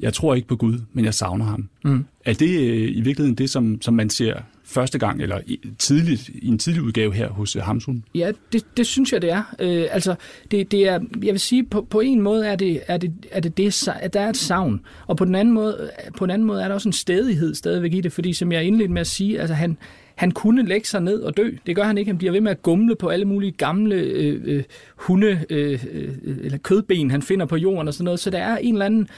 jeg 0.00 0.12
tror 0.12 0.34
ikke 0.34 0.48
på 0.48 0.56
Gud, 0.56 0.78
men 0.92 1.04
jeg 1.04 1.14
savner 1.14 1.44
ham. 1.44 1.68
Mm. 1.84 2.04
Er 2.24 2.32
det 2.32 2.60
øh, 2.60 2.96
i 2.96 3.00
virkeligheden 3.00 3.34
det, 3.34 3.50
som, 3.50 3.82
som 3.82 3.94
man 3.94 4.10
ser 4.10 4.34
første 4.72 4.98
gang, 4.98 5.22
eller 5.22 5.40
i, 5.46 5.60
tidligt, 5.78 6.28
i 6.28 6.48
en 6.48 6.58
tidlig 6.58 6.82
udgave 6.82 7.14
her 7.14 7.28
hos 7.28 7.56
øh, 7.56 7.62
Hamsun? 7.62 8.04
Ja, 8.14 8.32
det, 8.52 8.64
det 8.76 8.86
synes 8.86 9.12
jeg, 9.12 9.22
det 9.22 9.30
er. 9.30 9.54
Øh, 9.58 9.86
altså, 9.90 10.14
det, 10.50 10.72
det 10.72 10.88
er, 10.88 11.00
jeg 11.22 11.32
vil 11.32 11.40
sige, 11.40 11.64
på, 11.64 11.86
på 11.90 12.00
en 12.00 12.20
måde 12.20 12.46
er 12.46 12.56
det, 12.56 12.80
er 12.86 12.96
det, 12.96 13.12
er 13.30 13.40
det, 13.40 13.56
det, 13.56 13.88
at 13.88 14.14
der 14.14 14.20
er 14.20 14.28
et 14.28 14.36
savn, 14.36 14.80
og 15.06 15.16
på 15.16 15.24
den, 15.24 15.34
anden 15.34 15.54
måde, 15.54 15.90
øh, 16.06 16.12
på 16.12 16.26
den 16.26 16.30
anden 16.30 16.46
måde 16.46 16.62
er 16.62 16.68
der 16.68 16.74
også 16.74 16.88
en 16.88 16.92
stedighed 16.92 17.54
stadigvæk 17.54 17.94
i 17.94 18.00
det, 18.00 18.12
fordi 18.12 18.32
som 18.32 18.52
jeg 18.52 18.64
indledte 18.64 18.92
med 18.92 19.00
at 19.00 19.06
sige, 19.06 19.40
altså 19.40 19.54
han, 19.54 19.76
han 20.14 20.30
kunne 20.30 20.66
lægge 20.66 20.86
sig 20.86 21.00
ned 21.00 21.20
og 21.20 21.36
dø. 21.36 21.50
Det 21.66 21.76
gør 21.76 21.82
han 21.82 21.98
ikke. 21.98 22.08
Han 22.08 22.18
bliver 22.18 22.32
ved 22.32 22.40
med 22.40 22.50
at 22.50 22.62
gumle 22.62 22.96
på 22.96 23.08
alle 23.08 23.24
mulige 23.24 23.52
gamle 23.52 23.94
øh, 23.94 24.40
øh, 24.44 24.62
hunde 24.96 25.44
øh, 25.50 25.84
øh, 25.92 26.14
eller 26.42 26.58
kødben, 26.58 27.10
han 27.10 27.22
finder 27.22 27.46
på 27.46 27.56
jorden 27.56 27.88
og 27.88 27.94
sådan 27.94 28.04
noget. 28.04 28.20
Så 28.20 28.30
der 28.30 28.38
er 28.38 28.56
en 28.56 28.74
eller 28.74 28.86
anden 28.86 29.08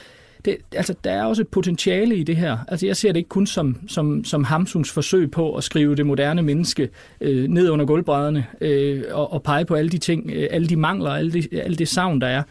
det, 0.45 0.57
altså, 0.71 0.95
der 1.03 1.11
er 1.11 1.23
også 1.23 1.41
et 1.41 1.47
potentiale 1.47 2.15
i 2.15 2.23
det 2.23 2.35
her. 2.35 2.57
Altså, 2.67 2.85
jeg 2.85 2.97
ser 2.97 3.11
det 3.11 3.17
ikke 3.17 3.29
kun 3.29 3.47
som, 3.47 3.77
som, 3.87 4.23
som 4.23 4.43
Hamsuns 4.43 4.91
forsøg 4.91 5.31
på 5.31 5.55
at 5.55 5.63
skrive 5.63 5.95
det 5.95 6.05
moderne 6.05 6.41
menneske 6.41 6.89
øh, 7.21 7.47
ned 7.47 7.69
under 7.69 7.85
gulvbrædderne 7.85 8.45
øh, 8.61 9.03
og, 9.11 9.33
og 9.33 9.43
pege 9.43 9.65
på 9.65 9.75
alle 9.75 9.89
de 9.89 9.97
ting, 9.97 10.31
øh, 10.33 10.47
alle 10.51 10.67
de 10.67 10.75
mangler, 10.75 11.09
alle 11.09 11.31
det, 11.31 11.47
alle 11.53 11.77
det 11.77 11.87
savn, 11.87 12.21
der 12.21 12.27
er. 12.27 12.43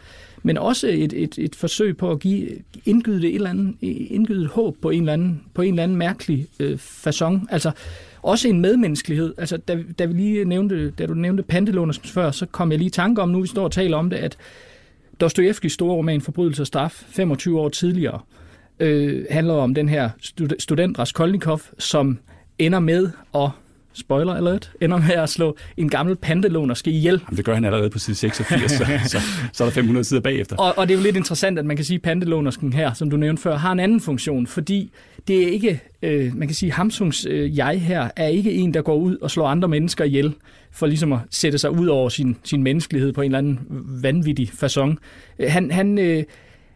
Men 0.43 0.57
også 0.57 0.87
et, 0.87 1.13
et, 1.13 1.37
et 1.37 1.55
forsøg 1.55 1.97
på 1.97 2.11
at 2.11 2.19
give, 2.19 2.49
indgyde 2.85 3.27
et 3.27 3.35
eller 3.35 3.49
andet, 3.49 3.75
indgyde 3.81 4.41
et 4.41 4.47
håb 4.47 4.77
på 4.81 4.89
en 4.89 5.01
eller 5.01 5.13
anden, 5.13 5.41
på 5.53 5.61
en 5.61 5.73
eller 5.73 5.83
anden 5.83 5.97
mærkelig 5.97 6.47
øh, 6.59 6.73
façon. 6.81 7.45
Altså, 7.49 7.71
også 8.21 8.47
en 8.47 8.61
medmenneskelighed. 8.61 9.33
Altså, 9.37 9.57
da, 9.57 9.83
da, 9.99 10.05
vi 10.05 10.13
lige 10.13 10.45
nævnte, 10.45 10.91
da 10.91 11.05
du 11.05 11.13
nævnte 11.13 11.43
Pantelåner 11.43 11.93
før, 12.03 12.31
så 12.31 12.45
kom 12.45 12.71
jeg 12.71 12.77
lige 12.77 12.87
i 12.87 12.91
tanke 12.91 13.21
om, 13.21 13.29
nu 13.29 13.41
vi 13.41 13.47
står 13.47 13.63
og 13.63 13.71
taler 13.71 13.97
om 13.97 14.09
det, 14.09 14.17
at 14.17 14.37
Dostojevskis 15.21 15.73
store 15.73 15.95
roman 15.95 16.21
Forbrydelse 16.21 16.63
og 16.63 16.67
straf, 16.67 17.03
25 17.09 17.59
år 17.59 17.69
tidligere, 17.69 18.19
øh, 18.79 19.25
handler 19.29 19.53
om 19.53 19.75
den 19.75 19.89
her 19.89 20.09
student 20.59 20.99
Raskolnikov, 20.99 21.61
som 21.77 22.19
ender 22.59 22.79
med 22.79 23.09
at 23.35 23.49
spoiler 23.95 24.33
alert, 24.33 24.71
ender 24.81 24.97
med 24.97 25.15
at 25.15 25.29
slå 25.29 25.57
en 25.77 25.89
gammel 25.89 26.15
pantelånerske 26.15 26.91
ihjel. 26.91 27.21
Jamen, 27.27 27.37
det 27.37 27.45
gør 27.45 27.53
han 27.53 27.65
allerede 27.65 27.89
på 27.89 27.99
side 27.99 28.15
86, 28.15 28.71
så, 28.71 28.85
så, 29.05 29.17
så 29.53 29.63
er 29.63 29.67
der 29.67 29.73
500 29.73 30.03
sider 30.03 30.21
bagefter. 30.21 30.55
Og, 30.55 30.77
og 30.77 30.87
det 30.87 30.93
er 30.93 30.97
jo 30.97 31.03
lidt 31.03 31.15
interessant, 31.15 31.59
at 31.59 31.65
man 31.65 31.75
kan 31.75 31.85
sige, 31.85 31.95
at 31.95 32.01
pantelånersken 32.01 32.73
her, 32.73 32.93
som 32.93 33.09
du 33.09 33.17
nævnte 33.17 33.41
før, 33.41 33.57
har 33.57 33.71
en 33.71 33.79
anden 33.79 34.01
funktion, 34.01 34.47
fordi 34.47 34.91
det 35.27 35.43
er 35.43 35.47
ikke, 35.47 35.81
øh, 36.01 36.35
man 36.35 36.47
kan 36.47 36.55
sige, 36.55 36.71
Hamsungs 36.71 37.25
øh, 37.29 37.57
jeg 37.57 37.81
her 37.81 38.09
er 38.15 38.27
ikke 38.27 38.53
en, 38.53 38.73
der 38.73 38.81
går 38.81 38.95
ud 38.95 39.17
og 39.17 39.31
slår 39.31 39.47
andre 39.47 39.67
mennesker 39.67 40.03
ihjel, 40.03 40.33
for 40.75 40.87
ligesom 40.87 41.13
at 41.13 41.19
sætte 41.29 41.57
sig 41.57 41.71
ud 41.71 41.87
over 41.87 42.09
sin, 42.09 42.37
sin 42.43 42.63
menneskelighed 42.63 43.13
på 43.13 43.21
en 43.21 43.25
eller 43.25 43.37
anden 43.37 43.59
vanvittig 44.03 44.51
façon. 44.63 44.95
Han, 45.39 45.71
han, 45.71 45.97
øh, 45.97 46.23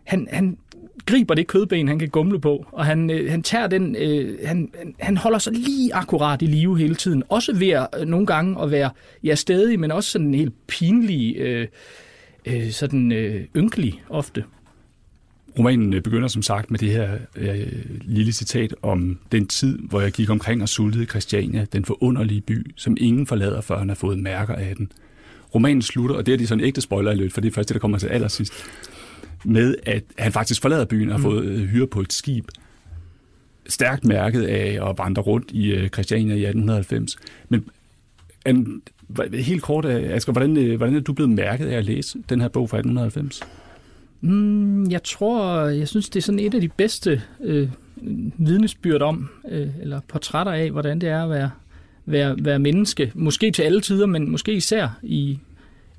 han, 0.04 0.28
han 0.32 0.58
griber 1.06 1.34
det 1.34 1.48
kødben, 1.48 1.88
han 1.88 2.00
kan 2.00 2.10
gumle 2.10 2.42
på, 2.42 2.66
og 2.72 2.86
han, 2.86 3.10
øh, 3.10 3.32
han 3.32 3.44
tager 3.44 3.68
den, 3.68 3.96
øh, 3.96 4.40
han, 4.46 4.72
han 5.00 5.18
holder 5.18 5.40
sig 5.40 5.54
lige 5.54 5.94
akkurat 5.94 6.42
i 6.42 6.46
live 6.46 6.78
hele 6.78 6.96
tiden. 6.96 7.24
Også 7.30 7.56
ved 7.56 7.70
at 7.70 7.88
øh, 8.00 8.08
nogle 8.08 8.26
gange 8.26 8.62
at 8.62 8.72
være, 8.72 8.90
ja, 9.24 9.36
stedig, 9.36 9.80
men 9.80 9.92
også 9.92 10.10
sådan 10.10 10.28
en 10.28 10.34
helt 10.34 10.68
pinlig, 10.68 11.38
øh, 11.38 11.68
øh, 12.46 12.72
sådan 12.72 13.12
øh, 13.12 13.46
ynkelig 13.56 14.04
ofte. 14.10 14.44
Romanen 15.58 15.94
øh, 15.94 16.02
begynder 16.02 16.28
som 16.28 16.42
sagt 16.42 16.72
med 16.72 16.80
det 16.80 16.92
her 16.92 17.18
øh, 17.36 17.68
lille 18.02 18.32
citat 18.32 18.76
om 18.82 19.20
den 19.32 19.48
tid, 19.48 19.80
hvor 19.80 20.02
jeg 20.02 20.12
gik 20.12 20.30
omkring 20.30 20.62
og 20.62 20.70
sultede 20.70 21.06
Christiania, 21.06 21.66
den 21.74 21.86
forunderlige 21.86 22.42
by, 22.42 22.72
som 22.76 22.98
ingen 23.00 23.28
forlader, 23.28 23.62
før 23.62 23.78
han 23.78 23.90
har 23.90 23.96
fået 23.96 24.20
mærker 24.20 24.56
af 24.56 24.76
den. 24.76 24.92
Romanen 25.56 25.82
slutter, 25.82 26.16
og 26.16 26.26
det 26.26 26.34
er 26.34 26.38
de 26.38 26.48
sådan 26.48 26.60
en 26.64 26.68
ægte 26.68 26.82
spoiler 26.82 27.12
alert, 27.12 27.32
for 27.32 27.42
det 27.42 27.48
er 27.48 27.54
først 27.54 27.70
det, 27.70 27.76
der 27.76 27.80
kommer 27.80 27.98
til 27.98 28.08
allersidst 28.08 28.54
med, 29.46 29.76
at 29.84 30.04
han 30.18 30.32
faktisk 30.32 30.62
forlader 30.62 30.86
byen 30.86 31.10
og 31.10 31.14
har 31.14 31.18
mm. 31.18 31.24
fået 31.24 31.46
øh, 31.46 31.68
hyre 31.68 31.88
på 31.88 32.02
et 32.02 32.14
skib. 32.14 32.48
Stærkt 33.68 34.06
mærket 34.06 34.44
af 34.44 34.90
at 34.90 34.98
vandre 34.98 35.22
rundt 35.22 35.52
i 35.52 35.72
øh, 35.72 35.90
Christiania 35.90 36.36
i 36.36 36.46
1890. 36.46 37.18
Men 37.50 37.66
an, 38.46 38.82
helt 39.34 39.62
kort, 39.62 39.86
øh, 39.86 40.16
Asger, 40.16 40.34
hvordan, 40.34 40.76
hvordan 40.78 40.96
er 40.96 41.00
du 41.00 41.14
blevet 41.14 41.32
mærket 41.32 41.68
af 41.68 41.78
at 41.78 41.86
læse 41.86 42.18
den 42.30 42.42
her 42.42 42.48
bog 42.48 42.70
fra 42.70 42.78
1890? 42.78 43.42
Mm, 44.22 44.92
jeg 44.92 45.04
tror, 45.04 45.66
jeg 45.66 45.88
synes, 45.88 46.10
det 46.10 46.20
er 46.20 46.24
sådan 46.24 46.40
et 46.40 46.54
af 46.54 46.62
de 46.62 46.70
bedste 46.70 47.22
øh, 47.44 47.70
vidnesbyrd 48.38 49.02
om, 49.02 49.30
øh, 49.52 49.68
eller 49.82 50.00
portrætter 50.08 50.52
af, 50.52 50.72
hvordan 50.72 51.02
det 51.02 51.10
er 51.10 51.24
at 51.24 51.30
være, 51.30 51.52
være, 52.06 52.36
være 52.40 52.60
menneske. 52.60 53.12
Måske 53.16 53.52
til 53.52 53.64
alle 53.64 53.82
tider, 53.82 54.06
men 54.06 54.32
måske 54.32 54.54
især 54.54 55.00
i, 55.04 55.40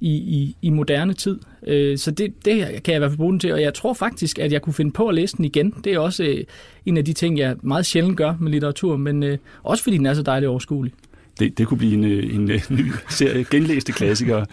i, 0.01 0.11
i, 0.11 0.57
i 0.63 0.71
moderne 0.71 1.13
tid. 1.13 1.39
Øh, 1.67 1.99
så 1.99 2.11
det, 2.11 2.45
det 2.45 2.57
kan 2.57 2.93
jeg 2.93 2.97
i 2.97 2.99
hvert 2.99 3.11
fald 3.11 3.19
bruge 3.19 3.33
den 3.33 3.41
til, 3.41 3.53
og 3.53 3.63
jeg 3.63 3.75
tror 3.75 3.95
faktisk, 3.95 4.39
at 4.39 4.53
jeg 4.53 4.63
kunne 4.63 4.75
finde 4.75 4.91
på 4.91 5.09
at 5.09 5.15
læse 5.15 5.37
den 5.37 5.45
igen. 5.45 5.75
Det 5.85 5.95
er 5.95 5.99
også 5.99 6.25
øh, 6.25 6.45
en 6.87 6.97
af 6.97 7.05
de 7.05 7.13
ting, 7.13 7.39
jeg 7.39 7.57
meget 7.63 7.87
sjældent 7.87 8.17
gør 8.17 8.35
med 8.41 8.53
litteratur, 8.53 8.97
men 8.97 9.23
øh, 9.23 9.39
også 9.63 9.85
fordi 9.85 9.99
den 9.99 10.07
er 10.07 10.15
så 10.15 10.23
dejlig 10.23 10.49
overskuelig. 10.49 10.93
Det, 11.39 11.59
det 11.59 11.67
kunne 11.67 11.79
blive 11.79 11.95
en, 11.95 12.05
øh, 12.05 12.35
en, 12.35 12.51
en 12.51 12.61
ny 12.71 12.93
serie 13.09 13.45
genlæste 13.51 13.93
klassikere. 13.93 14.47